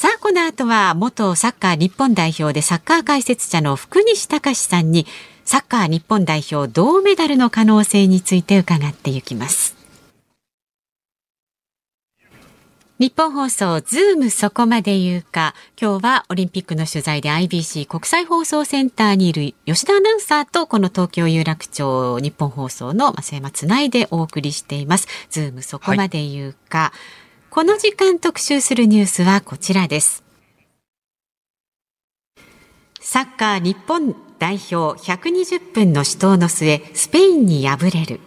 [0.00, 5.04] さあ、この後は元サッカー日本代表でサッカー解説者の福西崇史さんに
[5.44, 9.76] サッカー日本代表銅メダルの可能性について伺っていきます。
[12.98, 15.54] ニッポン放送ズームそこまで言うか。
[15.78, 25.08] 今日はオリンピックの取材で IBC 国際放送センターにいる吉田アナウンサーとこの東京有楽町ニッポン放送の増山つないでお送りしています。
[25.28, 27.19] ズームそこまで言うか、はい、
[27.50, 30.22] この時間特集するニュースはこちらです
[33.00, 38.20] サッカー日本代表120分の死闘の末スペインに敗れる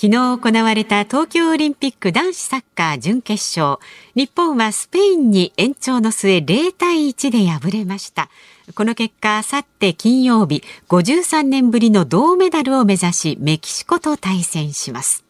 [0.00, 3.80] 昨日行われた東京オリンピック男子サッカー準決勝。
[4.14, 8.30] 日本はスペインに延長の末0対1で敗れました。
[8.76, 15.27] この結果、あさって金曜日、53年ぶりの銅メダルを目指し、メキシコと対戦します。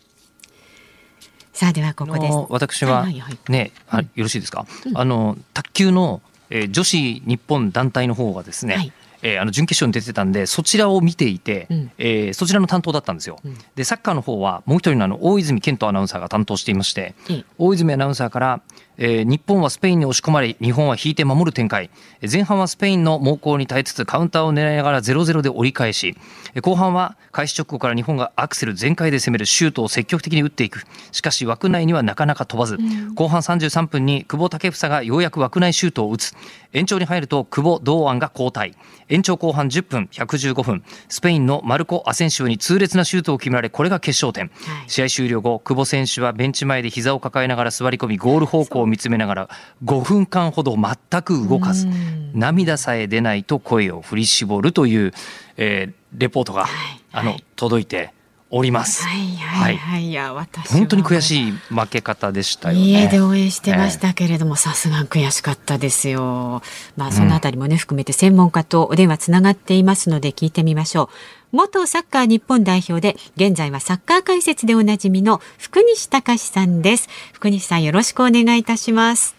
[1.58, 2.34] さあ、ではここです。
[2.50, 3.04] 私は、
[3.48, 4.64] ね、はい、よろしいですか？
[4.86, 8.92] うん、あの、卓球の、えー、女子日本団体の方がですね、はい。
[9.22, 13.40] えー、あの準決勝に出てたんでそちらを見ていて、うん、えー、そちらの担当だったんですよ。
[13.44, 18.60] うん、でサッカーの方はもう一人のあの大泉健人アナウンサーが担当していまして、うん、大泉アナウンサーから
[18.98, 21.90] えー、日本はスペインに押し込まれ日本は引いて守る展開。
[22.30, 26.16] 前半はスペインの猛攻に耐えつつカウンターを狙いながら0-0で折り返し。
[26.62, 30.84] 後半は開始直後から日本がアクセル全開で攻めるシュートを積極的に打っていく。
[31.12, 36.34] しかし枠内にはなかなか飛ばず、うん、後半33分に久保建英がようやく枠内シュートを打つ。
[36.72, 38.74] 延長に入ると久保堂安が交代。
[39.08, 40.82] 延長後半10分115分。
[41.08, 49.50] スペインのマルコ・アセンシオに痛烈なシュートを決められこれが決勝点、はい、試合終了後久保選手はベンチ前で膝を抱えながら座り込みゴール方向見つめながら
[49.84, 51.86] 5分間ほど全く動かず
[52.34, 55.12] 涙さえ出ないと声を振り絞るという、
[55.56, 58.12] えー、レポートが、はい、あの届いて
[58.50, 59.04] おります。
[59.04, 62.84] はいはいはい、い、や私本当に悔しい負け方でしたよね。
[62.84, 66.62] 家で応援してましたけれども、さすが悔しかったですよ。
[66.96, 71.10] まあそのあたりもね、うん、含めて専門家とお電話つながっていますので聞いてみましょ
[71.52, 71.56] う。
[71.56, 77.08] 元サッカー日本代表で現在はサッカー解説でおなじみの福西隆さんです。
[77.32, 79.36] 福西さんよろしくお願いいたします。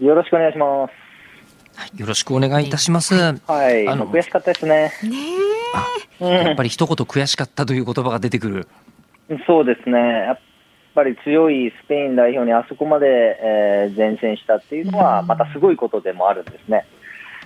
[0.00, 1.07] よろしくお願いします。
[1.96, 3.14] よろしくお願いいたします。
[3.14, 4.92] はい、あの悔しかったですね。
[6.20, 8.68] ねやっぱり一言悔しかったという言葉が出てくる。
[9.46, 9.98] そうですね。
[9.98, 10.38] やっ
[10.94, 16.86] ぱり強いスペイン代表にあそこまで、えー、前線したっていうのは、またすごいことでもあるんですね。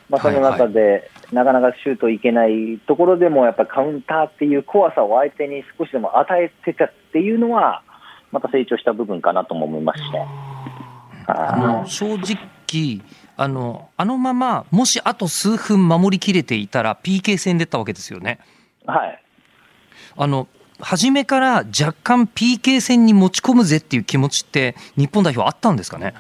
[0.09, 7.83] まあ、その中で、はいはい、なかなかシュートいけないところでも、やっぱりカウンターっていう怖さを相手に少しでも与えてたっていうのは、
[8.31, 10.27] また成長した部分かなとも思いますね。
[11.27, 13.01] あの正直
[13.43, 18.39] あの、あのまま、もしあと数分守りきれていたら、PK 戦でったわけですよね。
[18.87, 19.23] はい。
[20.17, 20.47] あの、
[20.79, 26.15] 初めから若干 PK 戦に持ち込むぜっていう気持ちって、日本代表あったんですかね？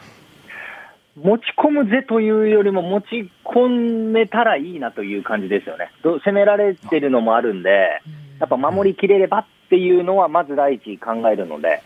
[1.14, 5.92] 持ち込むぜというよりも、持ち込めたらいいなという感じですよね。
[6.02, 8.02] 攻められてるのもあるんで、
[8.40, 11.82] やっぱ守りきれればっていうのは、まず第一考えるので。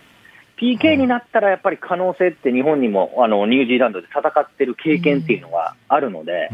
[0.58, 6.50] PK になったらやっぱり可能性って日本にもあのニュージーランドで戦ってる経験っていうのがあるので、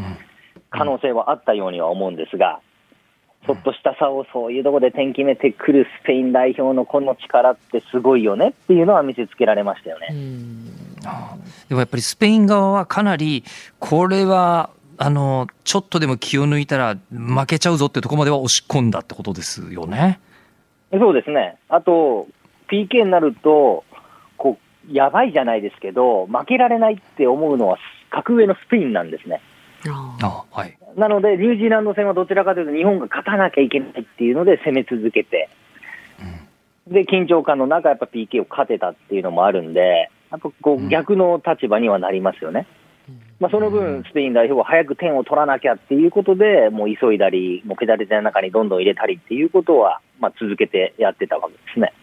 [0.69, 2.59] 可能性はあったようには思うんですが、
[3.45, 10.07] ちょっとした差をそういうところで点決めてくるスペイン代表のこの力ってすごいよねっていうのは見せつけられましたよね。
[11.67, 13.43] でもやっぱりスペイン側はかなり、
[13.79, 20.19] これはあのちょっとでも気を抜いたら負けちゃうぞってところまでは押し込んだってことですよね。
[20.91, 21.57] そうですね。
[21.69, 22.27] あと、
[22.69, 23.83] PK になると、
[24.89, 27.77] やばいじゃないですけど、負けられないって思うのは、
[28.09, 29.41] 格上のスペインなんですね。
[29.89, 35.49] あはい、なので、ニュージーランド戦はどちらかというと、日本が勝たなきゃいけないっていうので攻め続けて、
[36.87, 42.65] うん、で、緊張感の中、やっぱ PK を勝てたっていうのもあるんで、やっぱこう逆の立場にはなりますよね。
[43.39, 51.93] まあ、その分、スペイン代表は早く点を取らなきゃっていうことで、もう急いだり、もうペダルの中にどんどん入れたりっていうことは、まあ、続けてやってたわけですね。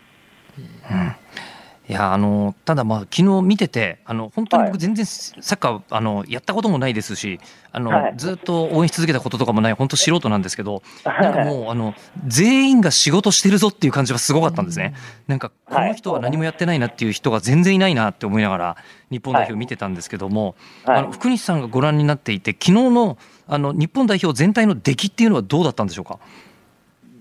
[1.91, 7.41] いやあのただ、まあ昨日見ててあの本当に僕、全然サッカーあのやったこともないですし
[7.73, 11.95] あの、はい、ずっと応援し続けたこととかもない本当素人なんですけど、なんかもうあの
[12.29, 14.95] 全員が仕事してるぞっていう感じがすごかったんですね。
[15.27, 18.77] なんかこの人は何もやってないなっていう人が全然いないなって思いながら
[19.11, 26.21] 日本代表見てたんですけども、はい、あの福西さんがご覧になっていて昨日のあの日本代表全体の出来っていうのはどうだったんでしょうか？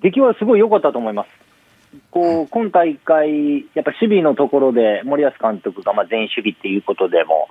[0.02, 1.30] 出来はすごい良かったと思います。
[2.12, 7.48] こう今大会、やっぱ守備のところで森保監督がまあ全守備っていうことでも、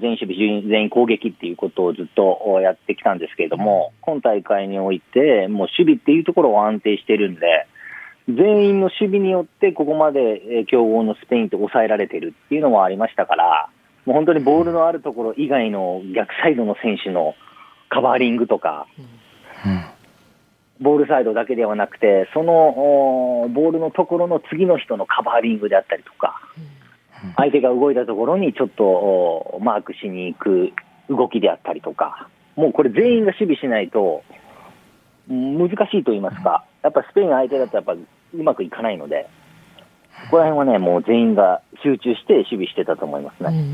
[0.00, 7.66] 全守備、全員攻撃っていうことをずっとやってきたんですけれども、今大会において、もう守備っていうところは安定してるんで、
[8.28, 13.68] 全員の守備によってここまで強豪のスペインと抑えられてるっていうのもありましたから、
[14.04, 17.34] もう本当にボールのあるところ以外の逆サイドの選手の
[17.88, 18.86] カバーリングとか、
[19.64, 19.95] うん
[20.80, 26.40] ボールサイドだけではなくて、そのボールのところの次の人のカバーリングであったりとか、
[27.36, 30.72] 相手が動いたところにちょっとおマークしに行く
[31.08, 34.22] 動きであったりとか、もうこれ全員が守備しないと、
[35.28, 37.98] 難しいと言いますか、やっぱスペイン相手だとやっぱう
[38.42, 39.28] まくいかないので、
[40.24, 43.64] ここら辺はね、もう全員が集中して守備してたと思いますね。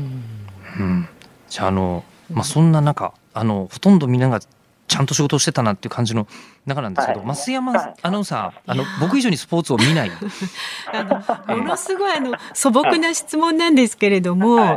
[0.79, 1.07] うん、
[1.47, 4.39] じゃああの、まあ、そんな中あのほとんどみんなが
[4.87, 6.27] ちゃんと仕事をしてたなっていう感じの
[6.65, 7.35] 中なんですけど、はい。
[7.35, 7.93] 増山はい。
[8.01, 10.11] アナウンサーあの僕以上にスポーツを見ない。
[10.91, 11.03] あ
[11.47, 14.67] のものすごいあの素朴な質問なんですけれども、はい。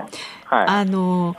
[0.46, 0.66] はい。
[0.68, 1.36] あの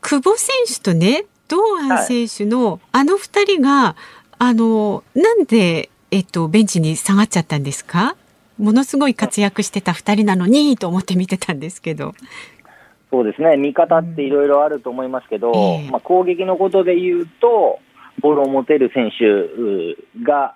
[0.00, 3.96] 久保選手とね堂安選手のあの二人が
[4.38, 8.16] あのなんでえっとベンチに下がっちゃったんですか？
[8.58, 12.14] ものすごい活躍してた二人なのにと思って見てたんですけど。
[13.10, 15.90] そうですね、見方っていろいろあると思いますけど、ええ。
[15.90, 17.78] まあ、攻撃のことで言うと、
[18.20, 20.54] ボールを持てる選手うが、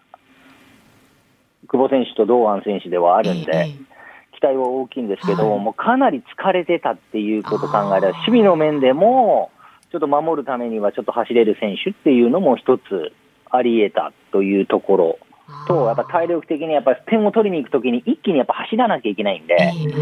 [1.68, 3.92] 久保選手と堂安選手ではあるんで、ええ
[4.32, 5.60] 期待は大きいんですけど、はい。
[5.60, 9.52] もうかなり疲れてたっていうことを考えれば、守備の面でも、
[9.92, 13.12] ちょっと守るためにはちょっと走れる選手っていうのも一つ
[13.50, 15.18] あり得たというところ
[15.66, 19.92] と、やっぱ体力的にやっぱ点を取りに行くときに一気にやっぱ走らなきゃいけないんで、ええ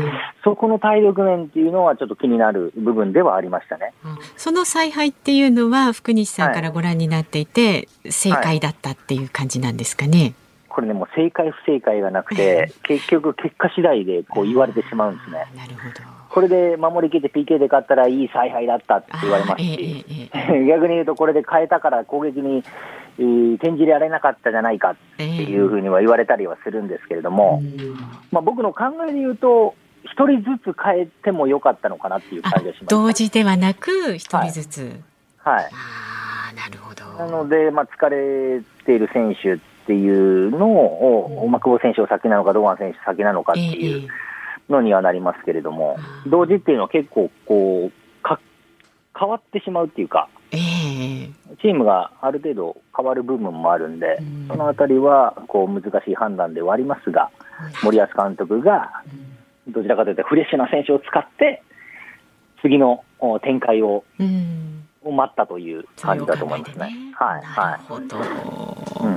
[0.42, 3.92] そこの体力面っていうのはちょっと気になる部分ではありましたね。
[4.36, 10.34] その采配っていうのは福西さんからご覧になっていて、正解だったっていう感じなんですかね？
[10.70, 15.46] これね、もう正解不正解がなくて、結局結果次第でこう言われてしまうんですね。
[15.56, 16.20] なるほど。
[16.30, 20.30] これで守りきって PK で勝ったらいい采配だったって言われますし、
[20.68, 22.62] 逆に言うとこれで変えたから攻撃に、
[23.18, 27.60] えー転じられなかったじゃないかっていうふうには言われたりはするんですけれども、
[28.30, 32.86] まあ、僕の考えで言うと、一人ずつ変えてもよかったのかなっていうあ感じがします。
[32.86, 35.00] 同時ではなく一人ずつ。
[35.38, 35.64] はい。
[35.64, 35.68] あ
[36.50, 37.04] あなるほど。
[37.18, 39.58] なので、まあ、疲れている選手っ
[39.90, 44.08] ていうのを、まあ、久保選手を先なのか、堂安選手先なのかっていう
[44.68, 48.38] のにはなりますけれども、同時っていうのは結構こうか、
[49.18, 51.30] 変わってしまうっていうか、ええ
[51.60, 57.30] チームがある程度変わる部分もあるんでうん、そのあたりはこう難しい判断ではありますが、
[57.82, 59.02] 森保監督が
[59.66, 61.64] どちらかというとフレッシュな選手を使って、
[62.62, 64.84] 次のお展開をうん。
[65.02, 66.90] を待ったという感じだと思いますね。
[67.14, 68.16] はい、なはるほど。
[68.18, 69.08] い。
[69.08, 69.10] う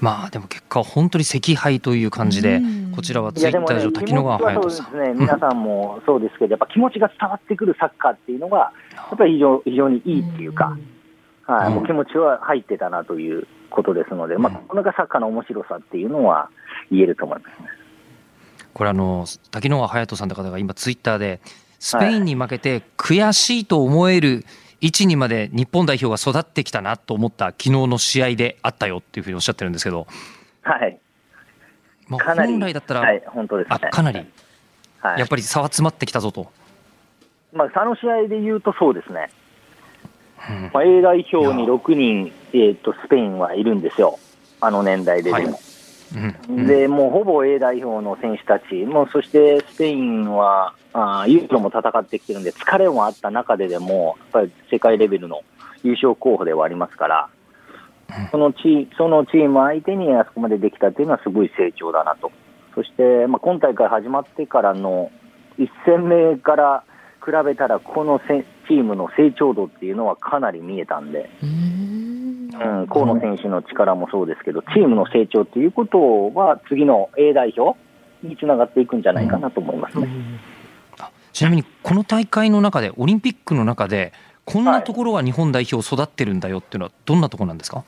[0.00, 2.60] まあでも結果は本当に惜敗という感じで、
[2.94, 10.76] こちらはツイッター上、滝野川隼人さん、ね、皆さんもそうですけど、やっぱ気持ちが伝わってくるサッカーっていうのが、やっぱり非常非常にいいっていうか、
[11.42, 16.50] はい、もう気持ちは入ってたなということですので、まあ、これがサッカーの面白さっていうのは
[16.90, 17.68] 言えると思います、ね、
[18.74, 21.40] これあの、滝野川隼人さんという方が今、ツイッターで、
[21.80, 24.44] スペインに負けて悔しいと思える、はい
[24.80, 30.06] 1、にまで日本代表が育ってきたなと思った昨日の試合であったよっていうふうにおっしゃってるんですけど、
[30.62, 30.98] はい、
[32.06, 34.24] まあ、本来だったら、はい、本当です、ね、あかなり、
[35.00, 36.50] はい、やっぱり差は詰まってきたぞと。
[37.52, 39.30] まあ、あの試合で言うとそうですね、
[40.50, 44.18] うん、まあ、A 代表に6人、えーと、とスペインはいるんですよ、
[44.60, 45.52] あの年代ででも。
[45.52, 45.67] はい。
[46.66, 55.42] でもうほぼ A 代表の選手たち、もうそしてスペインはあーユーロも戦ってきてるんで、疲れもあった中ででも、やっぱり世界レベルの
[55.82, 57.28] 優勝候補ではありますから、
[58.30, 62.32] そのチそのチーム相手にあそこまでできたっていうのはすごい成長だなと。
[62.74, 65.10] そして、まあ、今大会始まってからの
[65.58, 66.84] 1戦目から
[67.24, 77.78] 比べたら、このせチームの成長度っていうのはかなり見えたんで、うんうん、河野選手の力もそうですけど、チームの成長ということは、次の A 代表
[78.22, 80.08] につながっていくんじゃないかなと思いますね。
[81.32, 84.12] ちなみにこの大会の中でオリンピックの中で
[84.44, 87.84] こんなところが日本代表育ってるんだよっていうのはどんなところなんですか、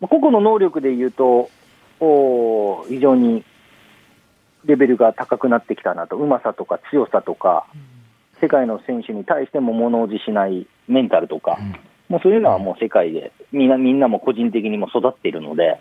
[0.00, 1.48] まあ個々の能力でいうと、
[2.00, 3.42] おー非常に
[4.66, 7.64] レベルが高くなってきたなと、うまさとか強さとか、
[8.40, 11.58] 世界の選手に対しても物おじしないメンタルとか、
[12.08, 15.78] もうそういうのはもう世界で、みんなみんなも個人的にも育っているので、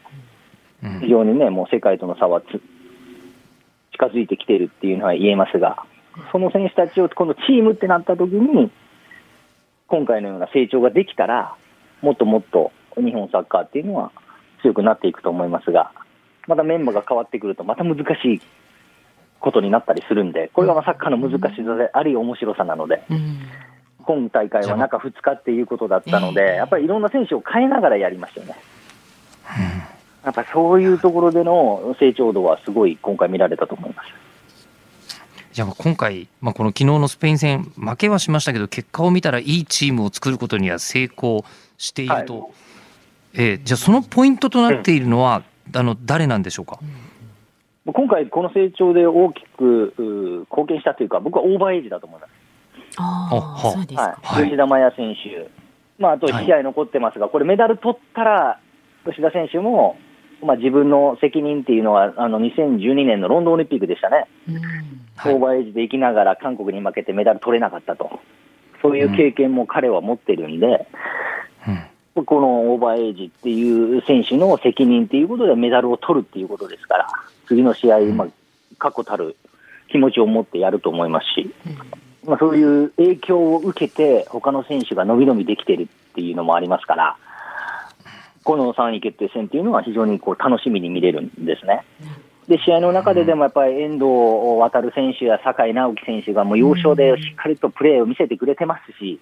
[0.84, 1.00] うん。
[1.00, 2.62] 非常にね、もう世界との差はつ
[3.94, 5.86] 近づいてきているっていうのは言えますが、
[6.32, 8.72] その選手たちを今度チームってなった時に、
[9.88, 11.56] 今回のような成長ができたら、
[12.02, 14.12] もっともっと日本サッカーっていうのは
[14.62, 15.92] 強くなっていくと思いますが、
[16.48, 18.42] またメンバーが変わってくると、また難しい
[19.40, 23.40] ことになったりするんで、これがまあサッカーの難しさであり、面白さなので、うん
[24.08, 28.56] 今大会は中2日っていうことだったので、やっぱりいろんな選手を変えながらやりましたよね。
[30.24, 34.10] やっぱりそういうところでの成長度はすごい今回見られたと思います。
[35.52, 41.44] じゃあ今回、まあ、この昨日のスペイン戦負けはしましたけど結果を見たらいいチームを作ることには成功
[41.78, 42.48] していると、は
[43.34, 45.44] えーじゃあそのポイントとなっているのは、
[45.74, 46.80] あの誰なんでしょうか、
[47.86, 52.37] 今回、この成長で大きくう貢献したというか、僕はオーバーエイジだと思います。
[52.98, 54.20] あああ、そうですか。
[54.22, 55.50] はい、吉田麻也選手、
[56.00, 58.60] まあ、あと試合残ってますが、これ、メダル取ったら、
[59.06, 59.98] 吉田選手も、
[60.44, 64.56] まあ、自分の責任っていうのは、あの2012年のロンドンオリンピックでしたね、うん。
[65.16, 65.34] はい。
[65.34, 68.20] オーバーエイジで行きながら韓国に負けてメダル取れなかったと、
[68.82, 70.88] そういう経験も彼は持ってるんで、
[72.16, 72.26] うん。
[72.26, 77.08] このオーバーエイジっていう選手の責任っていうことでメダルを取るっていうことですから、
[77.48, 78.28] 次の試合、まあ、
[78.80, 79.36] 確固たる
[79.90, 81.54] 気持ちを持ってやると思いますし、
[82.28, 87.18] まあ、そういう影響を受けて、他の選手が伸び伸びできてるっていうのもありますから、
[88.44, 91.84] この3位決定戦っていうのは非常にこう楽しみに見れるんですね。
[92.48, 99.20] で、試合の中ででもやっぱり遠藤航選手や酒井直樹選手がもう要所でしっかりとプレーを見せてくれてますし、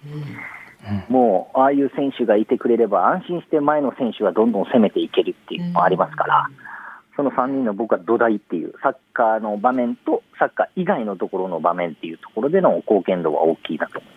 [1.08, 6.48] もうああいう選手がいてくれれば安心して前の選手がどんどん攻めていけるっていうのもありますから、
[7.16, 14.12] その3人の僕は土台っていう、サッカーの場面とサッカー以外のところの場面っていうところでの貢献度は大きいなと思い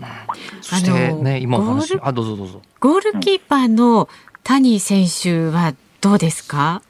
[0.00, 0.68] ます。
[0.70, 2.62] そしてね、あの今お話ゴールあ、どうぞどうぞ。
[2.80, 4.08] ゴールキーパーの
[4.42, 6.82] 谷選手はどうですか、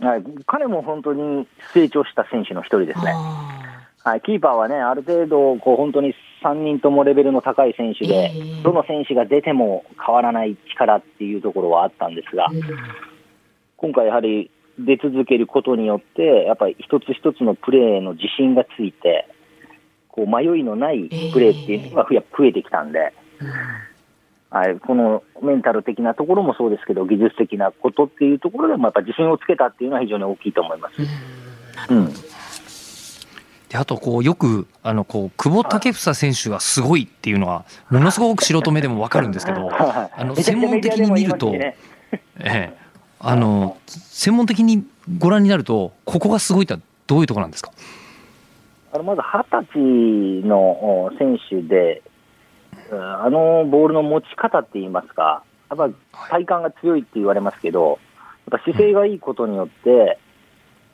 [0.00, 3.12] はい、彼も本当に成長した選手の一人ですね。
[3.14, 3.68] あ
[4.04, 13.17] はい、キーパーはね、ある程度、こう本当に3人ともレベルの高い選手で、ええどの選手が出ても変わらない力っていうところはあったんですが、ー
[13.78, 19.26] 今回やはり出続けることによって、やっぱり一つ一つのプレーの自信がついて、
[20.08, 23.12] こう迷いのないプレーっていうのが増え増えてきたんで、
[24.50, 30.94] はい、このメンタル的なところもそうですけど、技術的なことっていうところでも、やっぱ自信をつけたっていうのは非常に大きいと思います。
[31.90, 32.08] うん。
[33.68, 41.76] であとこうよくあのこう久保建英選手がすごいっていうのはものすごく素人目でもわかるんですけど、あの専門的に見ると、え
[42.40, 42.72] え、
[43.20, 44.84] あの専門的に
[45.18, 47.72] ご覧になるとここがすごいってのはどういうところなんですか？
[48.92, 52.02] あのまず二十歳のお選手で、
[52.90, 55.90] うんあのボールの持ち方って言いますか、やっぱ
[56.30, 57.98] 体幹が強いって言われますけど、
[58.50, 60.18] やっぱ姿勢がいいことによって、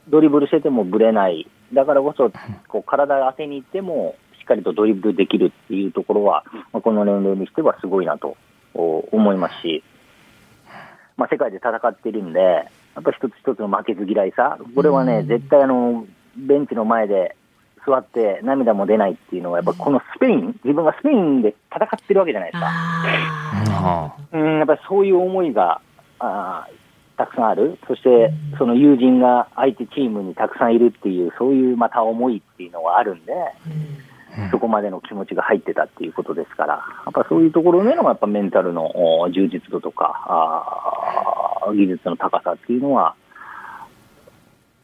[0.09, 2.33] ドリブルしててもぶれない、だからこそ
[2.66, 8.37] こう体当てに行っても、しっかりとドリブルできるっていうところは、まあ、この年齢にしてはすごいなと
[8.75, 9.85] お思いますし、
[11.16, 12.64] まあ、世界で戦っているんで、や
[13.00, 16.06] っぱ一つ一つの負けず嫌いさ、これはね、絶対あの
[16.36, 17.36] ベンチの前で
[17.86, 24.16] 座って涙も出ないっていうのは、やっぱこのスペイン、自分がスペインで戦ってるわけじゃないですか。
[24.32, 25.80] うん、やっぱりそういう思いが
[26.18, 26.84] あー
[27.16, 33.32] たくさんある、そしてその友人が相手チームにたくさんいるっていう、そういうまた思いっていうのがあるんで、
[34.51, 43.14] そこまでの気持ちが入ってたっていうことですから、やっぱそういうところでのやっぱメンタルのお充実度とか技術の高さっていうのは、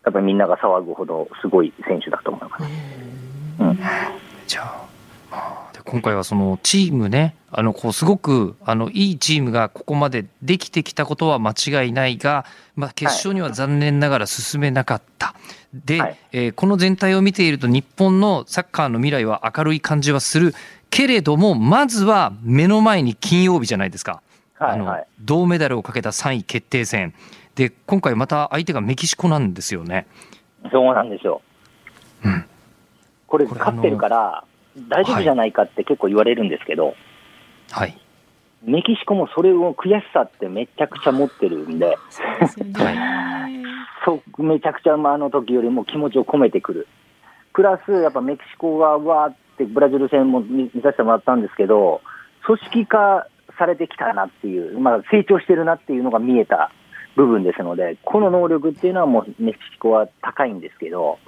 [0.04, 2.64] やっぱりみんなが騒ぐほどすごい選手だと思います。
[3.60, 3.78] うん。
[4.46, 4.62] じゃ
[5.30, 15.34] あ今回はそのチームねあのこうすごくあのいいチームがここまでできてきたことは間違いないが、まあ、決勝には残念ながら進めなかった。
[15.74, 20.54] で、はいえーこの全体を見ていると日本のサッカーの未来は明るい感じはする
[20.90, 24.22] けれどもまずは目の前に金曜日じゃないですか。
[24.58, 27.14] あのはいはい銅メダルをかけた3位決定戦
[27.56, 30.06] で今回また相手がメキシコなんですよね。
[30.70, 31.42] そうなんですよ。
[32.24, 32.44] うん
[33.26, 34.44] これ勝ってるから、
[34.88, 36.94] 大丈夫じゃないかって結構言われるんですけど、
[37.70, 37.98] はい、
[38.62, 41.96] メキシコもそれを悔しさってめちゃくちゃ持ってるんで、
[44.04, 46.88] そうめちゃくちゃまああの時よりも気持ちを込めてくる。
[47.52, 52.00] プラス、やっぱメキシコがわーってブラジル戦も見見させてもらったんですけど、
[52.46, 53.26] 組織化
[53.58, 56.72] されてきたなっていう、まあ、成長してるなっていうのが見えた
[57.16, 61.18] 部分ですので、この能力っていうのはもうメキシコは高いんですけど、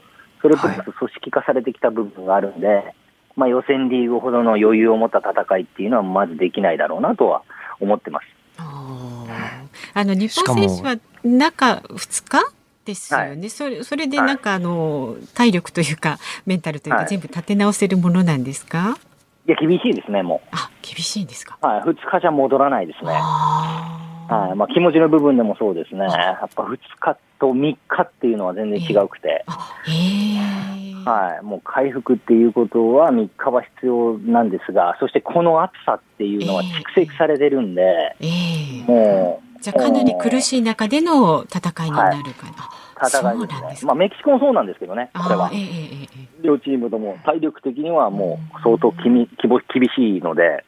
[0.40, 2.94] それプラス組織化されてきた部分があるんで、
[3.36, 7.42] まあ、予選リーグほどの余裕を持った戦いっていうのはまずできないだろうなとは
[7.80, 8.26] 思ってます。
[8.58, 12.52] あの日本選手は中2日？
[12.84, 17.08] ですよね、それそれでなんかあの体力というかメンタルというかはい。
[17.08, 18.98] 全部立て直せるものなんですか、
[19.46, 21.66] いや、厳しいですね、もあ厳しいんですか、う。
[21.66, 23.12] はい、2日じゃ戻らないですね。
[23.14, 24.56] あーはい。
[24.56, 29.44] まあ、気持ちの部分でもそうですね、やっぱ2日と3日っていうのは全然違うくて、
[29.88, 37.82] え、はい、もう回復っていうことは3日は必要なんですが、そしてこの暑さっていうのは蓄積されてるんで、
[38.20, 38.84] ええ。
[38.86, 42.52] もう、じゃあかなり苦しい中での戦いになるかな、
[42.96, 43.60] あ戦そういですね。
[43.60, 45.50] なんですか、まあ、メキシコもそうなんですけどね、これは。
[45.52, 45.56] え。
[45.56, 46.08] ええええ
[46.40, 46.46] え。
[46.46, 50.64] 両チームとも体力的にはもう相当きみきぼ厳しいので、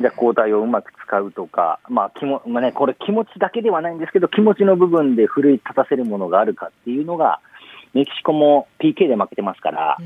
[0.00, 7.40] じゃあ交代をうまく使うとか、まあ気もまあね、これ、気持ちだけではないんですけど、気持ちの部分で奮い立たせるものがあるかっていうのが、
[7.94, 9.98] メキシコも PK で負けてますから、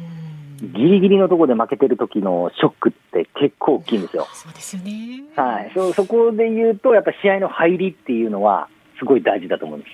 [0.63, 4.27] ギリギリのところで負けてる時のショックって結構大きいんですよ。
[4.33, 5.25] そうですよね。
[5.37, 8.69] はい、そそこで言うと、やっぱ試合の入りっていうのは、
[8.99, 9.93] すごい大事だと思うんです。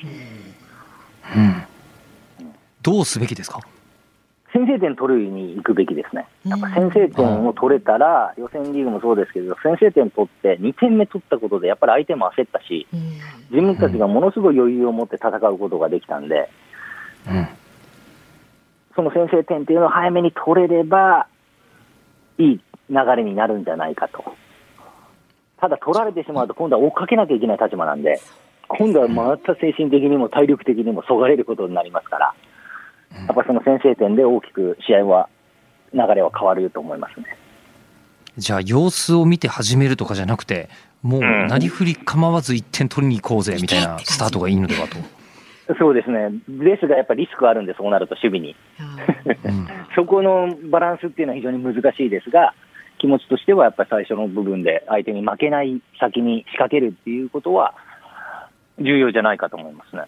[2.82, 3.60] どうすべきですか？
[4.52, 6.26] 先制点取るに行くべきですね。
[6.44, 13.00] やっぱ先制点を取れたら、予選リーグもそうですけど、先制点取って2点目取ったことで、やっぱり相手も焦ったし、うん。
[13.50, 16.48] 自分たちがものすごい余裕を持って戦うことができたんで、
[17.28, 17.48] うん。
[18.96, 21.26] その先制点っていうのを早めに取れれば、
[22.38, 24.24] いい流れになるんじゃないかと。
[25.58, 28.18] ただ取られてしまうと、今度は追っかけなきゃいけない立場なんで、
[28.68, 32.34] 今度はまた精神的にも体力的にもそがれることになりますから、
[33.12, 35.28] やっぱりその先制点で大きく試合は、
[35.92, 37.26] 流れは変わると思いますね。
[38.36, 40.68] じゃあ様子を見て始めるとかじゃなくて
[41.02, 44.96] もうなりふり構わず1点取りに行こうぜみたいなスタートがいいのではと。
[45.78, 48.56] そうですね、ですがやっぱりリスクあるんで、そうなると守備に。
[49.44, 52.54] うん そこのバランスっていうのは非常に難しいですが、
[52.98, 57.74] 気持ちとしてはやっぱり最初の部分で相手に負けない先に仕掛けるっていうことは
[58.78, 60.02] 重要じゃないかと思いますね。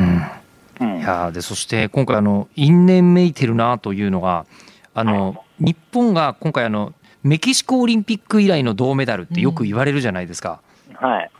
[0.00, 0.43] うん
[0.80, 4.46] いやーでそして今回あの因縁めいてるなというのが
[4.94, 10.60] あの日本が今回あのメキシコオリンピック以来の銅メダルってよく言われるじゃないですか。
[10.94, 11.30] はい。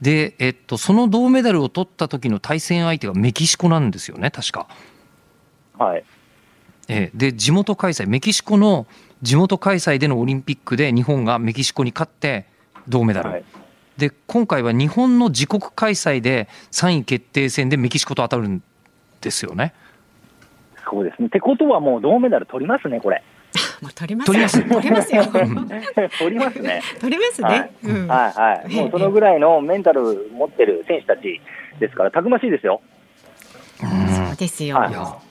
[0.00, 4.66] で、えっと、その銅メダルを取った時の対戦相手がメキシコなんですよね確か。
[5.78, 6.04] はい。
[6.88, 8.86] ええで地元開催メキシコの
[9.22, 12.46] 地元開催でのオリンピックで日本がメキシコに勝って
[12.88, 13.44] 銅メダル、はい。
[14.00, 18.62] で今回は日本の自国開催で3位決定戦でメキシコと当たるん
[19.20, 19.74] ですよね。
[20.90, 21.28] そうですね。
[21.28, 23.22] ってことはもう銅メダル取りますね、これ。
[23.82, 25.24] もう取ります取ります取りますよ。
[26.18, 26.82] 取りますね。
[27.00, 27.72] 取りますはいね。
[27.84, 28.74] うんはいはい。
[28.74, 31.40] もうそのぐらいのメンタル持ってる選手たち
[31.78, 32.80] ですから、たくましいですよ。
[33.78, 33.86] そ
[34.32, 34.76] うですよ。
[34.76, 35.30] はい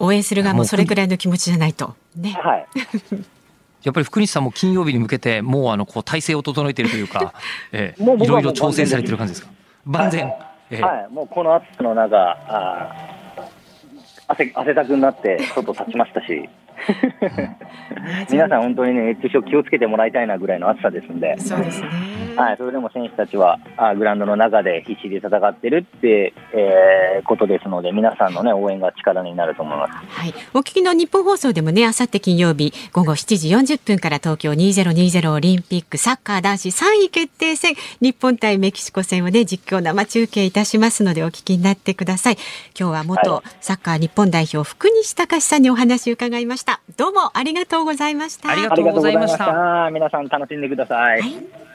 [0.00, 1.96] 応援する側もそれくらいの気持ちじゃないと。
[2.14, 2.30] ね。
[2.40, 2.66] はい。
[3.84, 7.32] やっぱり福西さんも金曜日に向けてもうあのこう体制を整えているというか、
[7.72, 9.52] ええ、いろいろ調整されてる感じですか？
[9.86, 10.26] 万全、
[10.70, 11.12] ええはい。
[11.12, 12.16] もうこの暑さの中、
[12.48, 13.42] あー
[14.30, 16.48] 汗、汗だくになって外立ちましたし。
[18.30, 21.36] 皆さん本当にね、熱中症気をつけてもらいたいなぐらいの暑さですんで。
[21.38, 21.88] そうですね。
[22.38, 29.92] はい、それでも選手たちはあグラウンドの中で必死で戦ってるって、えーことですので、皆さんの、ね、応援が力になると思います。
[29.92, 30.34] はい。
[30.54, 42.36] お聞きの日本放送でもね、あさって金曜日午後7時40分から東京2020オリンピックサッカー男子3位決定戦、日本対メキシコ戦をね、実況生中継いたしますのでお聞きになってください。
[42.78, 46.80] 今日は元はサッカー日本代表福西隆さんにお話を伺いました。
[46.96, 48.50] どうもありがとうございました。
[48.50, 51.67] ありがとうございましたありがとうございました皆さん楽しんでください。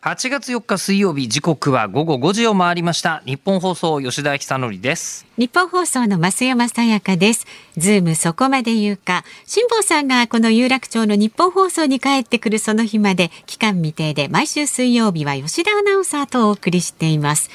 [0.00, 7.46] 8月4日水曜日時刻は午後5時を回りました日本放送吉田久典です日本放送の増山さやかです。
[7.76, 9.24] ズームそこまで言うか。
[9.44, 17.50] 辛坊さんがこの有楽町の日本放送に帰ってくるその日まで期間未定で毎週水曜日は吉田アナウンサーとお送りしています。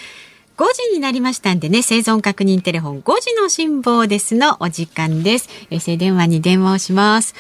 [0.58, 5.50] 5時になりましたんでね、生存確認テレフォン5時の辛坊ですのお時間です。
[5.72, 7.36] 衛星電話に電話をします。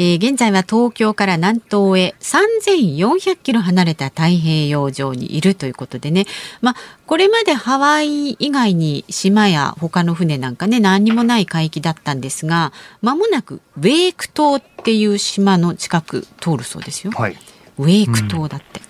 [0.00, 6.26] えー現在は東京から南東へ3400キロ離れた太平洋上にいるということでね、
[6.60, 6.74] まあ、
[7.06, 12.72] これまでハワイ以外に島や他の船なんかね、何にもない海域だったんですが、
[13.02, 17.12] 間もなくウェーク島っていう島の近く通るそうですよ。
[17.12, 17.36] はい
[17.78, 18.80] ウェーク島だって。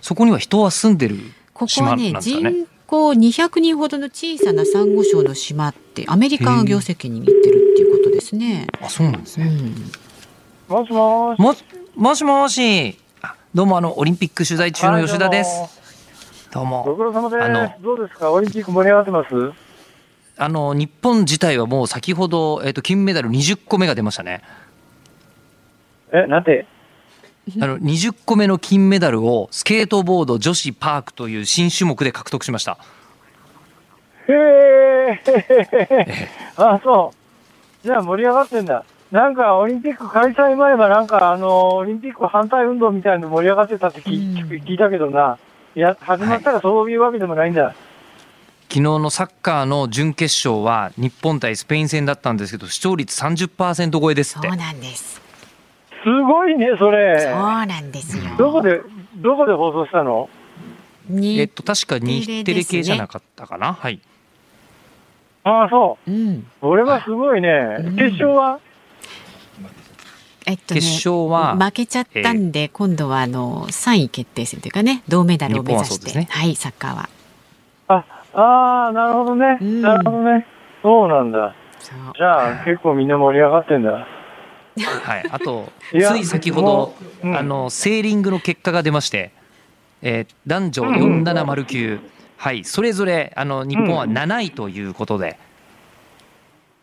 [0.00, 1.16] そこには人は住んでる
[1.52, 8.66] ここ島なんですかね人口200人ほどの小さなサンゴ礁の島って、アメリカが業績に握ってるっていうことですね。
[8.80, 9.92] あそうなんですね、うん。
[10.72, 11.38] もしもし。
[11.38, 11.54] も
[11.94, 15.78] もしもしあどうもあのオリンピック取材中の吉田です
[16.50, 17.42] どうごも苦労様です。
[17.42, 18.32] あのどうですか？
[18.32, 19.28] オリンピック盛り上がってます？
[20.38, 24.42] あの日本自体はもう先ほど、えっと金メダル20個目が出ましたね
[26.10, 26.64] え、なんて？
[27.60, 32.78] あの20個目の金メダルをスケートボード女子パークという新種目で獲得しました
[34.28, 34.32] へ
[35.26, 36.28] え。
[36.56, 37.12] あ、そ
[37.84, 37.86] う。
[37.86, 38.84] じゃあ盛り上がってんだ。
[39.12, 45.38] なんかオリンピック開催前はなんかあのオリンピック反対運動みたいなの盛り上がってたって聞,、うん聞いたけどな。
[45.76, 47.74] いや、始まったらそういうわけでもないんだ。
[48.70, 55.20] 昨日のサッカーの準決勝は日本対スペイン戦だったんですけど視聴率30%超えですってそうなんです。
[56.02, 57.32] すごいね、それそう。
[57.66, 58.24] なんですよ。
[58.38, 58.80] どこで、
[59.16, 60.30] どこで放送したの？
[61.06, 64.00] にえっと確か日テレ系じゃなかったかな、はい
[65.44, 66.10] ああ、そう。
[66.10, 66.46] うん。
[66.60, 67.76] これはすごいね。
[67.80, 68.58] うん決勝は？
[70.46, 76.28] えっとね、決勝は負けちゃったんで、今度はあの3位決定戦というかね銅メダルを目指して、ね。
[76.30, 77.08] はいサッカーは。
[77.88, 79.58] あ、ああ、なるほどね。
[79.60, 79.82] うん。
[79.82, 80.46] なるほどね。
[80.82, 81.54] そうなんだ。
[82.16, 83.90] じゃあ、結構みんな盛り上がってんだ。
[83.92, 87.36] はい、あと いやつい先ほども、ううん。
[87.36, 89.32] あのセーリングの結果が出まして、
[90.00, 92.00] えー男女4709、
[92.38, 95.38] はい、それぞれあの日本は7位ということで、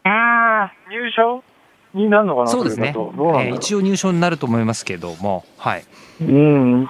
[0.04, 1.44] ああ、入賞？
[1.94, 5.84] になるのかなそうですね、うなんだろうえー一応入賞になると思いますけども、はい、
[6.22, 6.88] うん。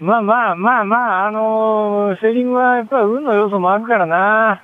[0.00, 4.62] まあまあまあまあ、あのーセーリングはやっぱり運の要素もあるからな。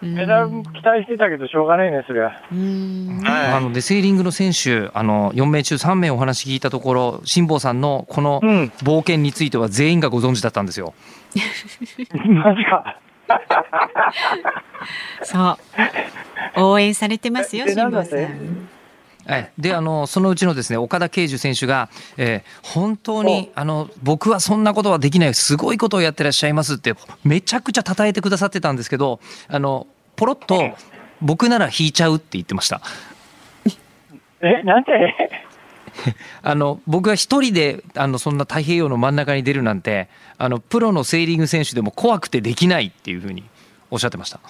[0.00, 2.30] メダル期待してたけどしょうがないね、そりゃ。
[2.52, 8.72] うんなのでセーリングの選手あの4名中3名お話聞いたところ辛坊さんのこのうん。
[8.82, 10.94] 冒険については全員がご存知だったんですよ。
[12.28, 12.98] マジか。
[15.22, 15.58] そ
[16.56, 16.62] う。
[16.62, 18.68] 応援されてますよえ辛坊さなん。
[19.30, 30.74] えであのそのうちのですね岡田圭樹選手が、えー本当にあの僕はそんなことはできないすごいことをやってらっしゃいますってめちゃくちゃ称えてくださってたんですけどあのポロッと
[31.20, 32.80] 僕なら引いちゃうって言ってました。
[34.40, 34.92] え、なんて
[36.42, 43.44] あの僕が一人であのそんな太平洋の真ん中に出るなんてあのプロのセーリング選手でも怖くてできないっていうふうに
[43.90, 44.40] おっしゃってました。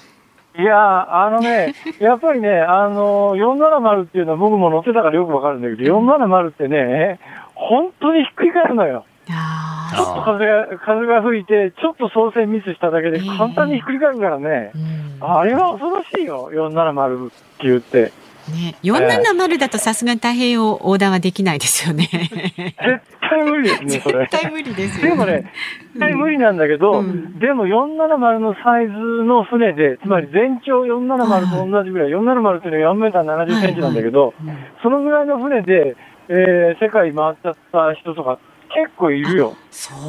[0.58, 7.20] いや、あのね、 やっぱりね、あの、470っていうのは僕も乗ってたからよくわかるんだけど、470ってね、
[7.54, 9.04] 本当にひっくり返るのよ。
[9.30, 17.36] あちょっと風が、風が吹いて、ちょっと操船ミスしただけで簡単にひっくり返るからねー、うんあれは恐ろしいよ、470って
[17.66, 18.12] 言って。
[18.48, 22.08] ね、470だとさすがに太平洋横断はできないですよね。
[22.10, 22.74] 絶
[23.20, 24.26] 対無理ですね、 それ。
[24.30, 25.52] 絶対無理ですよ、でもね、
[25.94, 35.96] 絶対無理なんだけど、うんでも470のサイズの船で、つまり全長470と同じぐらい、470っていうのは4メーター70センチなんだけど、うんそのぐらいの船で、
[36.28, 38.38] えー世界回っちゃった人とか
[38.74, 39.54] 結構いるよ。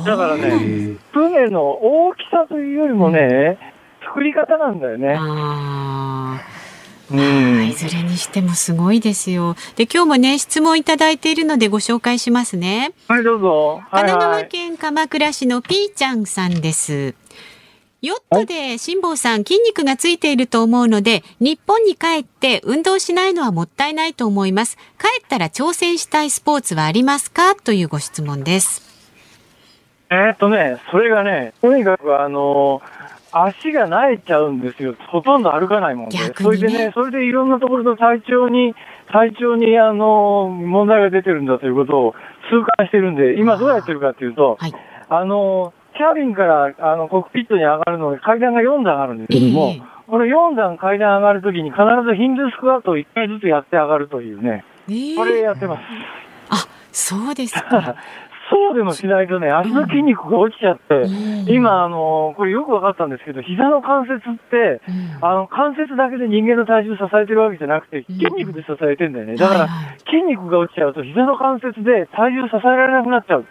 [0.05, 3.57] だからね、船の大きさというよりもね、
[4.05, 5.17] 作り方なんだよね。
[7.11, 7.73] あうーんい。
[7.73, 9.55] ずれにしてもすごいですよ。
[9.75, 12.93] で今日もね質問いただいているのでご紹介しますね。
[13.07, 13.81] はい、どうぞ。
[13.89, 14.41] はい神奈はい。
[14.41, 17.15] 川県鎌倉市のピーちゃんさんです。
[18.01, 24.77] ヨットで辛坊さん筋肉がついていると思うので日本に帰って運動しないのはもったいないと思います。
[24.97, 27.55] 帰ったら挑戦したいスポーツはありますか？
[27.55, 28.87] というご質問です。
[30.11, 32.81] えーっとね、それがね、とにかくあの
[33.31, 34.95] 足が慣れちゃうんですよ。
[35.09, 36.17] ほとんど歩かないもんで。
[36.17, 38.75] ねそれでね、それでいろんなところの体調に、
[39.11, 42.15] 体調にあの問題が出てるんだということを
[42.49, 44.73] 痛感してるんで、今どうやってるかっていうと、はい。
[45.09, 55.81] あの、キャビンからあのコックピットに上がるのに階段が4段あるんですけども、ええこの4段階段上がるときに必ずヒンドゥースクワットを1回ずつやって上がるというね、えーこれやってます。
[56.49, 57.95] あそうですか。
[58.49, 69.35] そうでもしないとね、足の筋肉が落ちちゃって、うん今、あの、これよく分かったんですけど、膝の関節って、うんあの、関節だけで人間の体重支えてるわけじゃなくて、筋肉で支えてんだよね。
[69.35, 69.67] だから、
[70.05, 73.45] 筋肉が落ちちゃうと、膝の関節で体重支えられなくなっちゃう。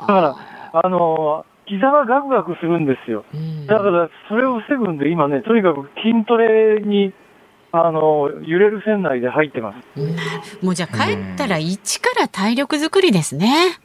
[0.00, 0.36] だから、
[0.82, 3.24] あの、膝がガクガクするんですよ。
[3.34, 7.12] うんだから、それを防ぐんで、今ね、とにかく筋トレに、
[7.72, 10.00] あの、揺れる船内で入ってます。
[10.00, 10.16] うん
[10.66, 13.78] もうじゃあ帰ったら一から体力作りですね。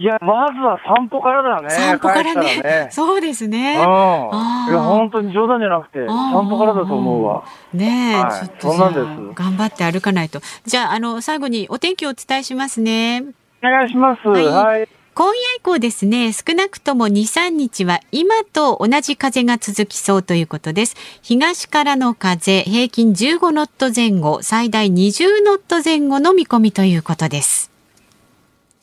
[0.00, 1.68] いや、まずは散歩からだね。
[1.68, 2.62] 散歩からね。
[2.62, 2.88] らね。
[2.90, 3.76] そうですね。
[3.76, 3.82] うん。
[3.82, 7.44] いや、本当に冗談じゃなくて、散歩からだと思うわ。
[7.74, 10.40] ねえ、はいちょっと頑張って歩かないと。
[10.64, 13.24] じゃあ、あの、最後にお天気をお伝えしますね。
[13.62, 14.26] お願いします。
[14.26, 14.88] はいはい。
[15.12, 20.96] 今夜以降ですね、少なくとも2、3日は今と同じ風が続きそうということです。
[21.20, 27.69] 東からの風、平均15ノット前後、最大20ノット前後の見込みということです。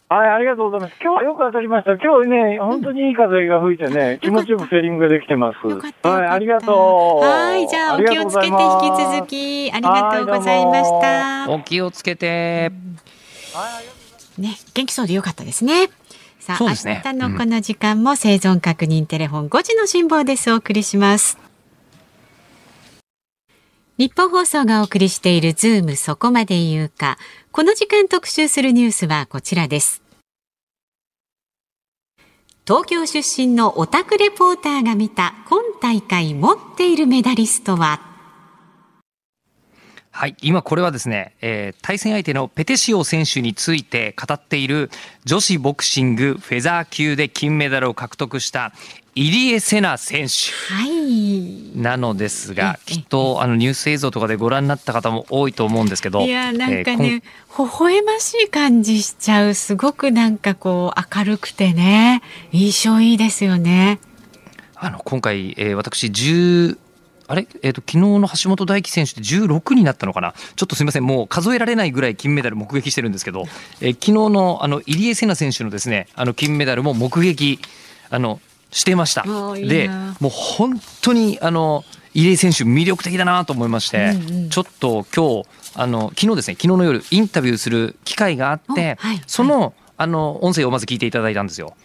[0.09, 1.01] はい、ありがとうございます。
[1.01, 1.97] 今日はよく当たりました。
[1.97, 5.67] 今日ね、本当にいい風が吹いてね、気持ちよくセーリングができてます。
[5.67, 6.09] よかった。
[6.09, 7.25] はい、ありがとう。
[7.25, 8.57] はい、じゃあお気をつけて引き
[9.17, 11.51] 続きありがとうございました。
[11.51, 12.71] お気をつけて。
[14.37, 15.89] ね、元気そうでよかったですね。
[16.39, 20.49] さあ、明そうですね日のこの時間も生存確認テレフォン5時の辛抱です。
[20.53, 21.46] お送りします。
[23.97, 27.17] 日本放送がお送りしているズームそこまで言うか。
[27.51, 30.03] この時間特集するニュースはこちらです。
[32.67, 38.01] 東京出身のオタクレポーターが見た今大会持っているメダリストは？
[40.11, 44.91] はい、今これはですね、えー対戦相手のペテシオ選手について語っている
[45.25, 48.73] 女子ボクシングフェザー級で金メダルを獲得した
[49.19, 50.53] 入江聖奈選手。
[50.71, 51.71] はい。
[51.75, 57.21] なのですが、ええきっとあのニュース映像とかでご覧になった方も多いと思うんですけど、いやなんかえー微
[57.57, 63.99] 笑ましい感じしちゃうすごくなんかこう明るくてね印象いいですよね。
[64.75, 66.77] あの今回、えー私10
[67.29, 73.45] あれ、えー、と昨日の橋本大輝選手って16になったのかな、ちょっとすみません、もう数えられないぐらい金メダル目撃してるんですけど、
[73.81, 77.59] えー昨日のあの入江聖奈選手のですねあの金メダルも目撃
[78.09, 78.39] あの
[78.71, 79.23] してました。
[79.23, 79.89] いいなで、
[80.19, 91.75] もう本当にあの入江選手、魅力的だなと思いまして、うんうんちょっと今日あの昨日ですね、昨日の夜、インタビューする機会があって、おはいそのあの音声をまず聞いていただいたんですよ。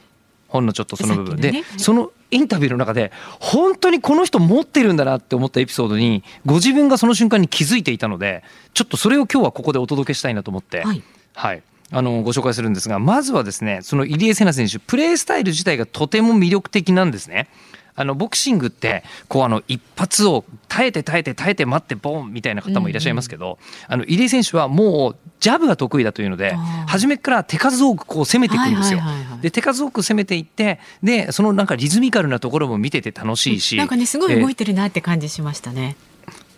[0.48, 1.36] ほんのちょっとその部分。
[1.36, 1.62] で、ね。
[1.62, 11.02] はいそのインタビューの中で本当にこの人持ってるんだなって思ったエピソードにご自分がその瞬間に気づいていたのでちょっとそれを今日はここでお届けしたいなと思って、はい。
[11.34, 11.62] はい、
[11.92, 17.48] あのご紹介するんですがまずはですねその入江聖奈選手プレースタイル自体がとても魅力的なんですね。
[17.94, 26.54] あのボクシングってこうあの一発を耐えて耐えて耐えて待ってボンみたいな方もいらっしゃいますけど、あの入江選手はもうジャブが得意だというので
[26.86, 29.00] 初めから手数多くこう攻めていくんですよ。
[29.42, 35.96] で手数多く攻めていってでそのなんかリズミカルなところも見てて楽しいし、なんかねすごい動いえてるなって感じしましたね。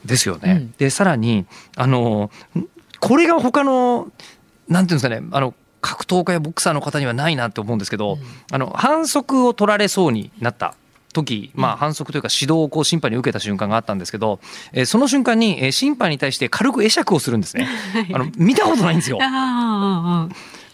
[0.04, 0.52] ーですよね。
[0.52, 2.30] うんでさらにあの
[3.00, 4.08] これが他の
[4.68, 8.18] なんていうんですかねあの格闘家やボクサーの方にはないなって思うんですけど、
[8.50, 10.74] あの反則を取られそうになった。
[11.12, 14.40] 時、まあ、反則というか指導をこう審判に受けた瞬間があったんですけど、
[14.72, 17.68] えーその瞬間にえー審判に対して軽く会釈をするんですね。
[18.12, 19.18] あの見たことないんですよ。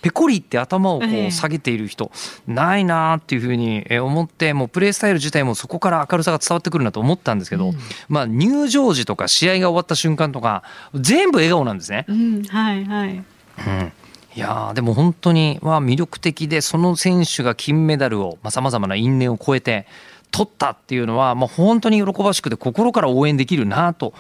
[0.03, 2.11] ペコリって頭をこええう下げている人、
[2.47, 7.73] ないなーっていうふうにえー思ってもうプレースタイル自体もそこから明るさが伝わってくるなと思ったんですけど、
[8.09, 10.63] まあ、入場時とか試合が終わった瞬間とか
[10.95, 12.07] 全部笑顔なんですね。
[12.09, 13.25] うんはいはい。
[13.67, 13.93] うん
[14.37, 19.87] いやーでも本当にまあ魅力的でその選手が金メダルをさまざ、まな因縁を超えて
[20.31, 24.15] 取ったっていうのは、まあ、本当に喜ばしくて心から応援できるなと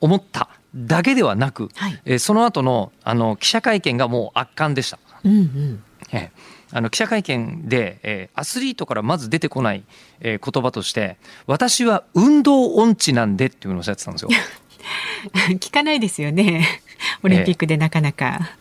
[0.00, 4.98] 思っただけではなく、はいえーその後のあの記者会見がもう圧巻でした。
[5.24, 5.84] うんうん。
[6.12, 6.32] ええ
[6.74, 9.84] あの記者会見で、えーアスリートからまず出てこない、
[10.20, 14.30] えー言葉として私は運動音痴なんでっていうのをおっしゃってたんですよ。
[15.60, 16.66] 聞かないですよね。
[17.22, 18.56] オリンピックでなかなか。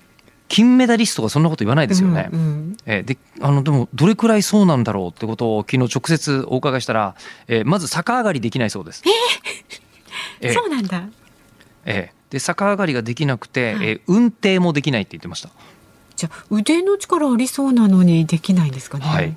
[0.51, 2.29] 金メダリストがそんなこと言わないですよね。
[2.29, 7.15] うんうんえーであのでもどれくらいそうなんだろうってことを昨日直接お伺いしたら、
[7.47, 9.01] えーまず逆上がりできないそうです。
[10.41, 11.03] えーそうなんだ。
[11.85, 15.49] えーで逆上がりができなくて、はいえー運転もできないって言ってました。
[16.17, 19.05] じゃあ腕の力ありそうなのにできないんですかね。
[19.05, 19.35] はい、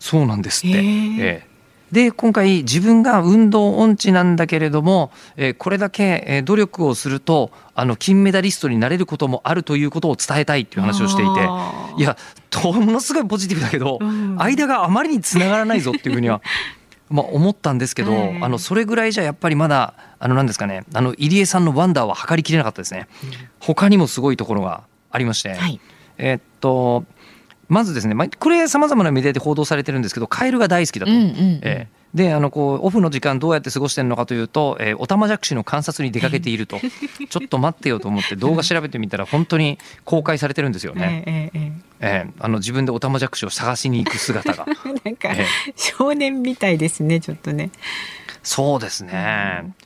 [0.00, 0.78] そうなんですって。
[0.78, 1.53] へーええ
[1.94, 11.48] で今回自分が運動音痴なんだけれども、えーこれだけえー努力をするとあの金メダリストになれることもあるということを伝えたいっていう話をしていて
[11.96, 12.16] いや
[12.50, 16.42] とものすごいポジティブだけど、うん間があまりにつながらないぞっていうふうには。
[17.10, 23.06] まあ、思ったんですけど、はいあのそれぐらいじゃやっぱりまだあのなんですかねあの入江さんのワンダーは測りきれなかったですね。
[23.60, 24.82] 他にもすごいところが
[25.12, 25.80] ありまして、はい。
[26.18, 27.04] えーっと
[27.68, 31.12] まずですね、まあ、これさまざまなメディアで報道されてるんですけどカエルが大好きだと。
[31.12, 31.60] うんうんうん。
[31.62, 36.78] えーであのこうオフの時間どうやって過ごしてるのかというと、えー、オタマジャクシの観察に出かけていると。
[37.28, 44.64] ちょっと待ってよと思って動画調べてみたら本当に公開されてるんですよね、ええええーあの自分でオタマジャクシを探しに行く姿が。
[44.68, 45.44] え なんかえ
[45.74, 47.70] 少年みたいですねちょっとね。
[48.44, 49.84] そうですね、えー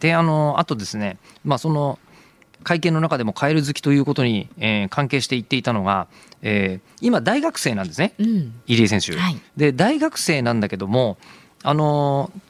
[0.00, 1.98] であのあとですねまあその
[2.64, 6.08] 会見の中でもカエル好きということに、えー関係して言っていたのが、
[6.42, 8.52] えー今大学生なんですねうん。
[8.66, 9.40] 入江選手、はい。
[9.56, 11.18] で大学生なんだけども、
[11.62, 12.40] あのー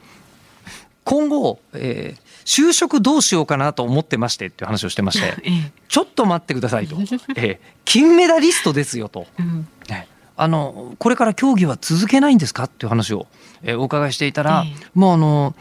[1.03, 5.71] 今後、えー就職どうしようかなと思ってましてっていう話をしてまして ええ。
[5.87, 6.95] ちょっと待ってくださいと、
[7.35, 9.67] えー金メダリストですよと、うん。
[9.89, 10.07] ね。
[10.37, 13.25] あのこれから競技は続けないんですかっていう話を、
[13.63, 14.85] えーお伺いしていたら、ええ。
[14.93, 15.55] もうあの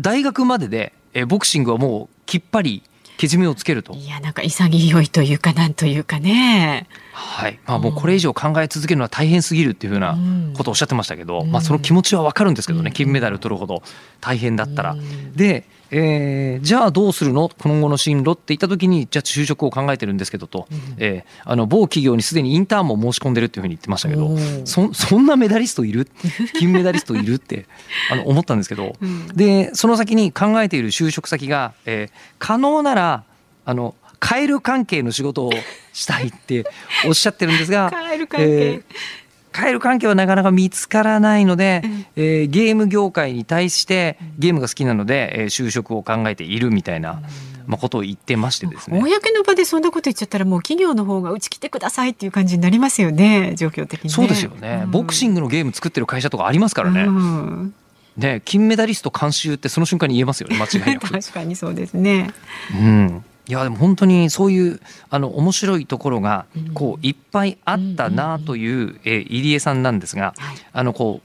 [0.00, 2.82] 大学までで、えーボクシングはもうきっぱり
[3.22, 3.94] けじめをつけると。
[3.94, 6.88] いやなんか潔いというかなんというかね。
[7.12, 13.82] はいまあ、もうこれ以上考え続けるのは大変すぎるっていうふうなうんことをおっしゃってましたけど、うんまあ、その気持ちは分かるんですけどね、うん金メダル取るほど
[14.20, 14.92] 大変だったら。
[14.92, 15.64] うんで、
[15.94, 17.50] えーじゃあどうするの？
[17.60, 20.66] 今後の進路って言った時にじゃあ就職を考えてるんですけどと、
[20.96, 24.30] えーあの某企業にすでにインターンも申し込んでるっていうふうに言ってましたけど
[24.64, 26.08] そそんなメダリストいる？
[26.58, 27.66] 金メダリストいるって
[28.10, 29.28] あの思ったんですけど、うん。
[29.28, 33.24] でその先に考えている就職先が、えー可能なら
[33.64, 35.50] あのカエル関係の仕事を
[35.92, 36.64] したいって
[37.06, 38.80] おっしゃってるんですが カエル関係
[39.52, 41.82] カエル関係はなかなか見つからないので、
[42.16, 47.22] えーゲーム業界に対してゲームが好きなので、えー就職を考えているみたいな、
[47.66, 49.00] まあ、ことを言ってましてですね。
[49.00, 57.02] 公の場でそんなこと言っちゃったらもう企業の方がうち来てくださいっていう感じになりますよね状況的に、ね、そうですよね、ボクシングのゲーム作ってる会社とかありますからね。
[57.02, 57.74] うん
[58.16, 61.08] ね金メダリスト監修ってその瞬間に言えますよね間違いなく。
[61.12, 62.30] 確かにそうですね。
[62.72, 64.80] うんいやでも本当にそういう
[65.10, 70.56] あの面白いところがこういっぱいあったなという、えー入江さんなんですが、はい。
[70.72, 71.20] あのこ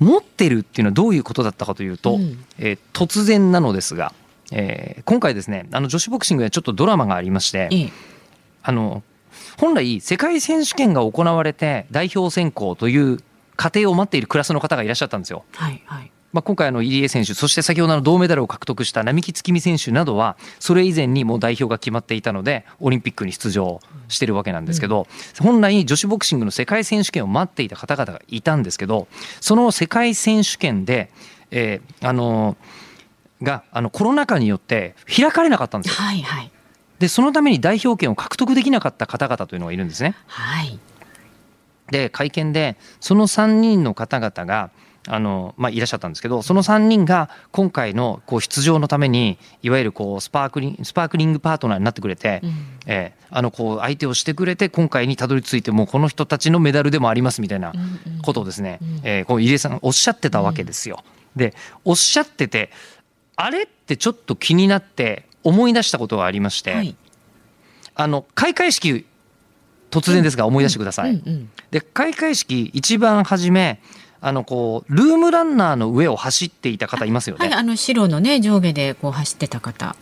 [0.00, 2.44] う持ってるっていうのはどういうことだったかというと、うん。
[2.58, 4.12] えー突然なのですが、
[4.52, 7.92] えー今回ですねあの女子ボクシングでちょっとドラマがありましてええ。
[8.62, 9.02] あの
[9.58, 13.18] 本来世界選手権が行われて代表選考という
[13.56, 15.44] 過程を待っているクラスの方がいらっしゃったんですよ。
[15.52, 16.10] はいはい。
[16.32, 25.06] まあ、今回あの入江選手そして先ほどの銅メダルを獲得した並木月美選手などはそれ以前にもう代表が決まっていたのでオリンピックに出場してるわけなんですけど
[25.40, 29.08] 本来女子ボクシングの世界選手権を待っていた方々がいたんですけど
[29.40, 31.10] その世界選手権で、
[31.50, 32.56] えーあの
[33.42, 35.96] があのコロナ禍によって開かれなかったんですよ。
[36.02, 36.50] はいはい。
[36.98, 40.14] でそのために代表権を獲得できなかった方々というのがいるんですね。
[40.26, 40.78] はい。
[41.90, 44.70] で会見でその3人の方々が
[45.12, 52.50] あの、まあ、いらっしゃったんですけどその3人が今回のこう出場のためにいわゆるこうスパークリンスパークリングパートナーになってくれて、うん
[52.86, 61.04] えーあのこう相手をしてくれて今回にたどり着いてもうこの人たちのメダルでもありますみたいなうんうんことをですね、うんえーこう入江さんおっしゃってたわけですよ。
[61.36, 61.54] で
[61.84, 62.70] おっしゃってて
[63.36, 66.96] あれってちょっと気になって思い出したことがありまして、はい。
[67.94, 69.06] あの開会式
[69.90, 71.10] 突然ですが思い出してください。
[71.10, 73.80] うんうんで開会式一番初め
[74.20, 77.48] あのこうルームランナーの上を走っていた方いますよね。
[77.48, 79.96] はい、あの白のね上下でこう走ってた方。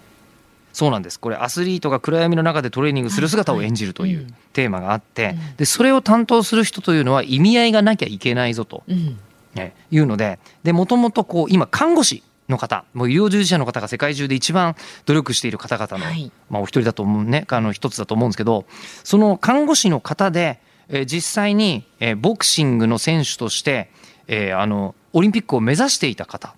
[0.72, 9.18] そうなんですこれアスリートが暗闇の中でトレーニングする姿を演じるというテーマがあって、うんでそれを担当する人というのは意味合いがなきゃいけないぞと、うん。
[9.54, 18.64] ねいうのででもともとこう今看護師の方もう医療従事者の方が世界中で一番努力している方々の、はいまあ、お一人だと思うねあの一つだと思うんですけど
[19.04, 23.90] その看護師の方で、えー実際に、えーボクシングの選手として、
[24.28, 26.54] えーあのオリンピックを目指していた方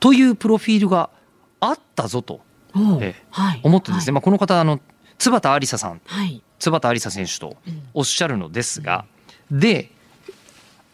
[0.00, 1.10] というプロフィールが
[1.60, 2.40] あったぞと
[3.00, 3.60] ええはい。
[3.62, 4.80] 思ってですね、まあ、この方あの
[5.18, 6.42] 津畑有沙さんはい。
[6.58, 9.04] 津畑有沙選手とうんおっしゃるのですが、
[9.50, 9.90] で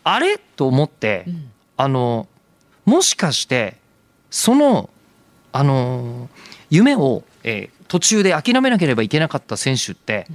[0.04, 2.26] あれと思って、うんあの
[2.84, 3.76] もしかして
[4.30, 4.88] その
[5.52, 6.28] あの
[6.70, 10.26] 夢を、えー途中で諦めなければいけなかった選手って、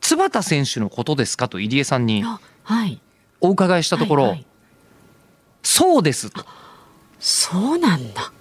[0.00, 3.00] 津畑選手のことですかと入江さんにあ、はい。
[3.40, 4.46] お伺いしたところ、はいはい
[5.62, 6.44] そうですと。
[7.18, 8.32] そうなんだ。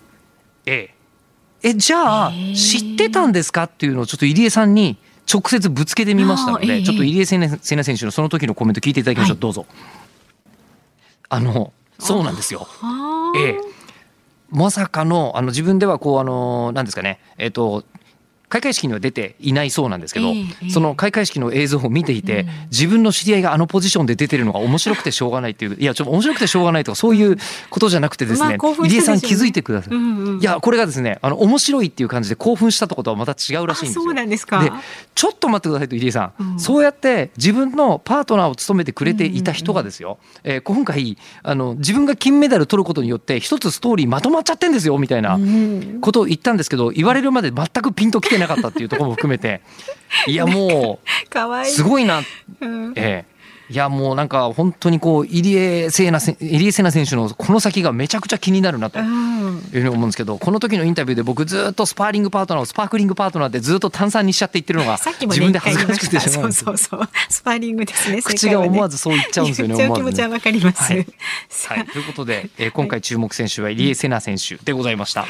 [0.66, 0.94] え
[1.64, 3.64] ええじゃあ知ってたんですか？
[3.64, 4.98] っていうのをちょっと入江さんに
[5.32, 9.66] 直接ぶつけてみましたので、ええちょっと入江聖奈選手のその時のコメント聞いていただきましょう、はいどうぞ。
[11.28, 12.62] あのそうなんですよ。
[12.62, 13.40] はあ。
[13.40, 13.60] ええ
[14.50, 17.84] まさかのあの自分ではこうあのなんですかねえっ、と
[18.50, 20.70] 開会式には出ていないそうなんですけど、ええええ。
[20.70, 22.50] その開会式の映像を見ていて、うん。
[22.72, 27.38] 自分の知り合いがあのポジションで出てるのが面白くてしょうがないっていういやちょっと面白くてしょうがないとかそういう
[27.70, 29.96] ことじゃなくてですね、入江さん気づいてください。
[29.96, 34.64] うんうんいやこれがですねあの面白いっていう感じで興奮したとことはまた違うらしいんですそうなんですか。
[34.64, 34.72] で
[35.16, 36.60] ちょっと待ってくださいと入江さん、うん。
[36.60, 49.62] そうやって自分のパートナーを務めてくれていた人がですよ、えー今回あの自分が金メダル取ることによって一つストーリーまとまっちゃってんですよみたいなうんことを言ったんですけど言われるまで全くピンときてなかったっていうところも含めて。
[50.28, 51.72] いやもかわいい。
[51.72, 52.22] うすごいな。
[52.62, 52.94] うん。
[52.96, 53.40] ええ。
[53.72, 59.00] いやもうなんか本当にこう入江聖奈せ入江聖奈選手のこの先がめちゃくちゃ気になるなと。
[59.00, 59.30] うん。
[59.74, 67.10] いうふうに思うんですけどこの時のインタビューで僕ずっとスパーリングパートナーをスパークリングパートナーってずっと炭酸にしちゃって言ってるのがさっきもね自分で恥ずかしくてしょうんですそうそうそう。
[67.30, 71.06] スパーリングですね口が思わずずそう言っちゃうんですよね思わずね気持ちはわかります、はい。
[71.80, 75.26] はい、ということで、えー今回注目選手は入江聖奈選手でございました。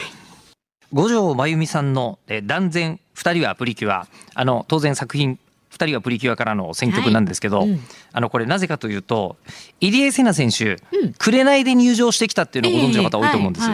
[0.92, 4.08] 五条真由美さんの、えー断然二人はプリキュア。
[4.34, 5.38] あの当然作品
[5.70, 7.80] 二人はプリキュアからの選曲なんですけど、はいうん。
[8.14, 9.36] あのこれなぜかというと
[9.82, 11.14] 入江聖奈選手、うん。
[11.14, 13.70] 紅で入場してきたっていうのをご存知の方多いと思うんです。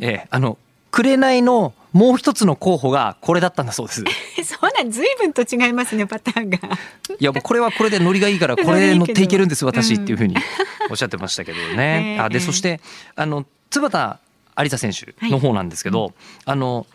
[0.00, 0.58] えあの
[0.90, 4.04] 紅のもう一つの候補がこれだったんだそうです。
[4.44, 6.58] そうなんずいぶんと違いますねパターンが。
[7.18, 10.36] いやもうこれはこれでノリがいいから これ乗っていけるんです私っていうふうに
[10.90, 12.14] おっしゃってましたけどね。
[12.14, 12.80] ええあでそして
[13.14, 14.18] あの津畑
[14.64, 16.12] 有沙選手の方なんですけど、
[16.44, 16.86] あの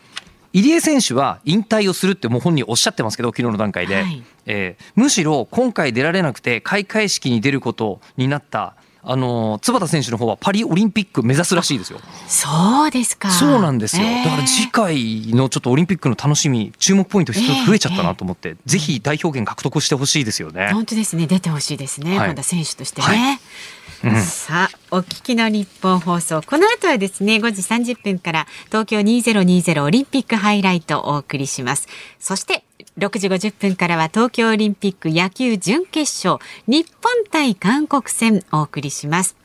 [0.52, 4.22] 入江選手は引退をするってもう本人おっしゃってますけど昨日の段階で、はい。
[4.46, 12.00] えーむしろ今回出られなくて開会式に出ることになったあの、津畑選手の方はパリオリンピック目指すらしいですよ。
[12.26, 13.30] そうですか。
[13.30, 14.06] そうなんですよ。
[14.06, 20.70] えーだから次回のちょっとオリンピックの楽しみ、注目ポイント一つ増えちゃったなと思って、ぜひ代表権獲得してほしいですよね。
[20.72, 21.26] 本当ですね。
[21.26, 22.18] 出てほしいですね。
[22.18, 23.40] はいまだ選手としてはね。
[24.02, 26.42] うんさあ、お聞きの日本放送。
[26.42, 31.88] この後はですね、5時30分から東京2020オリンピックハイライトをお送りします。
[32.20, 32.64] そして、
[32.98, 39.36] 6時50分からは東京オリンピック野球準決勝、日本対韓国戦お送りします。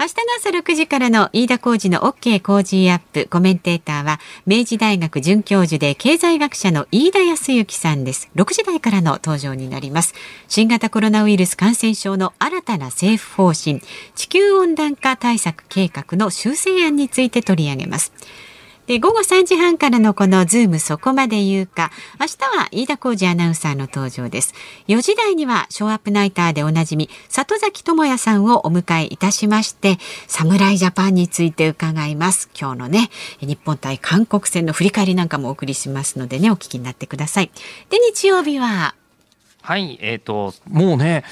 [0.00, 8.28] 明日の朝6時からの飯田浩二の OK 工事アップコメンテーターは明治大学准教授で経済学者の飯田康之さんです。
[8.34, 10.14] 6時台からの登場になります。
[10.48, 13.80] 新型コロナウイルス感染症の新たな政府方針
[14.16, 18.12] 地球温暖化対策計画の修正案について取り上げます。
[18.86, 21.92] で午後3時半からのこのズームそこまで言うか。
[22.18, 24.54] 明日は飯田浩司アナウンサーの登場です。
[24.88, 32.50] 4時台にはショーアップナイターでおなじみ里崎智也さんをお迎えいたしまして侍ジャパンについて伺います。
[32.60, 33.10] 今日のね
[33.40, 37.50] 日本対韓国戦の振り返りなんかもお送りしますのでねお聞きになってください。
[37.88, 38.96] で日曜日は？
[39.62, 41.22] はい、えっ、と、もうね、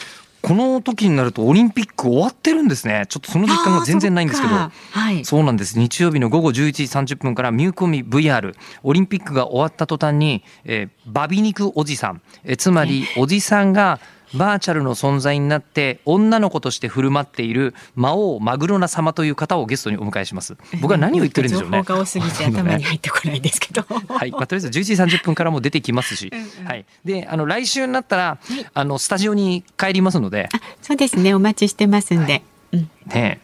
[0.42, 3.04] この時になるとオリンピック終わってるんですね。
[3.08, 4.54] ちょっとその実感が全然ないんですけど。
[4.54, 5.78] そはいそうなんです。
[5.78, 8.54] 日曜日の午後11時30分からミューコミ VR。
[8.82, 12.22] オリンピックが終わった途端に、えーバビ肉おじさん。
[12.44, 14.00] えーつまり、おじさんが
[14.34, 20.56] バーチャルの存在になって、女の子として振る舞っている魔王マグロナ様という方をゲストにお迎えします。
[20.80, 21.78] 僕は何を言ってるんでしょうね。
[21.78, 23.84] 情報が多すぎて頭に入ってこないですけど。
[24.08, 26.32] はい、まあ、とりあえず11時30分からも出てきますし、
[26.64, 28.38] はい、で、あの来週になったら、
[28.74, 31.34] あのスタジオに帰りますので、あそうですね。
[31.34, 32.90] お待ちしてますんで、うん。
[33.06, 33.40] ね、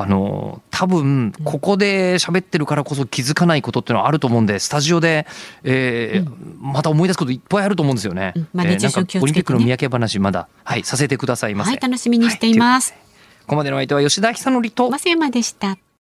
[0.00, 5.26] あの多分ここで喋ってるからこそ気づかないことっていうのはあると思うんで、スタジオで、
[5.64, 8.32] えーまた思い出すこといっぱいあると思うんですよね。
[8.36, 8.48] うん。
[8.52, 11.70] まあなんかオリンピックの三宅話まだ、はい、させてくださいませ。
[11.72, 13.00] はい楽しみにしています、はい。
[13.00, 15.78] ここまでの相手は吉田久典と増山でした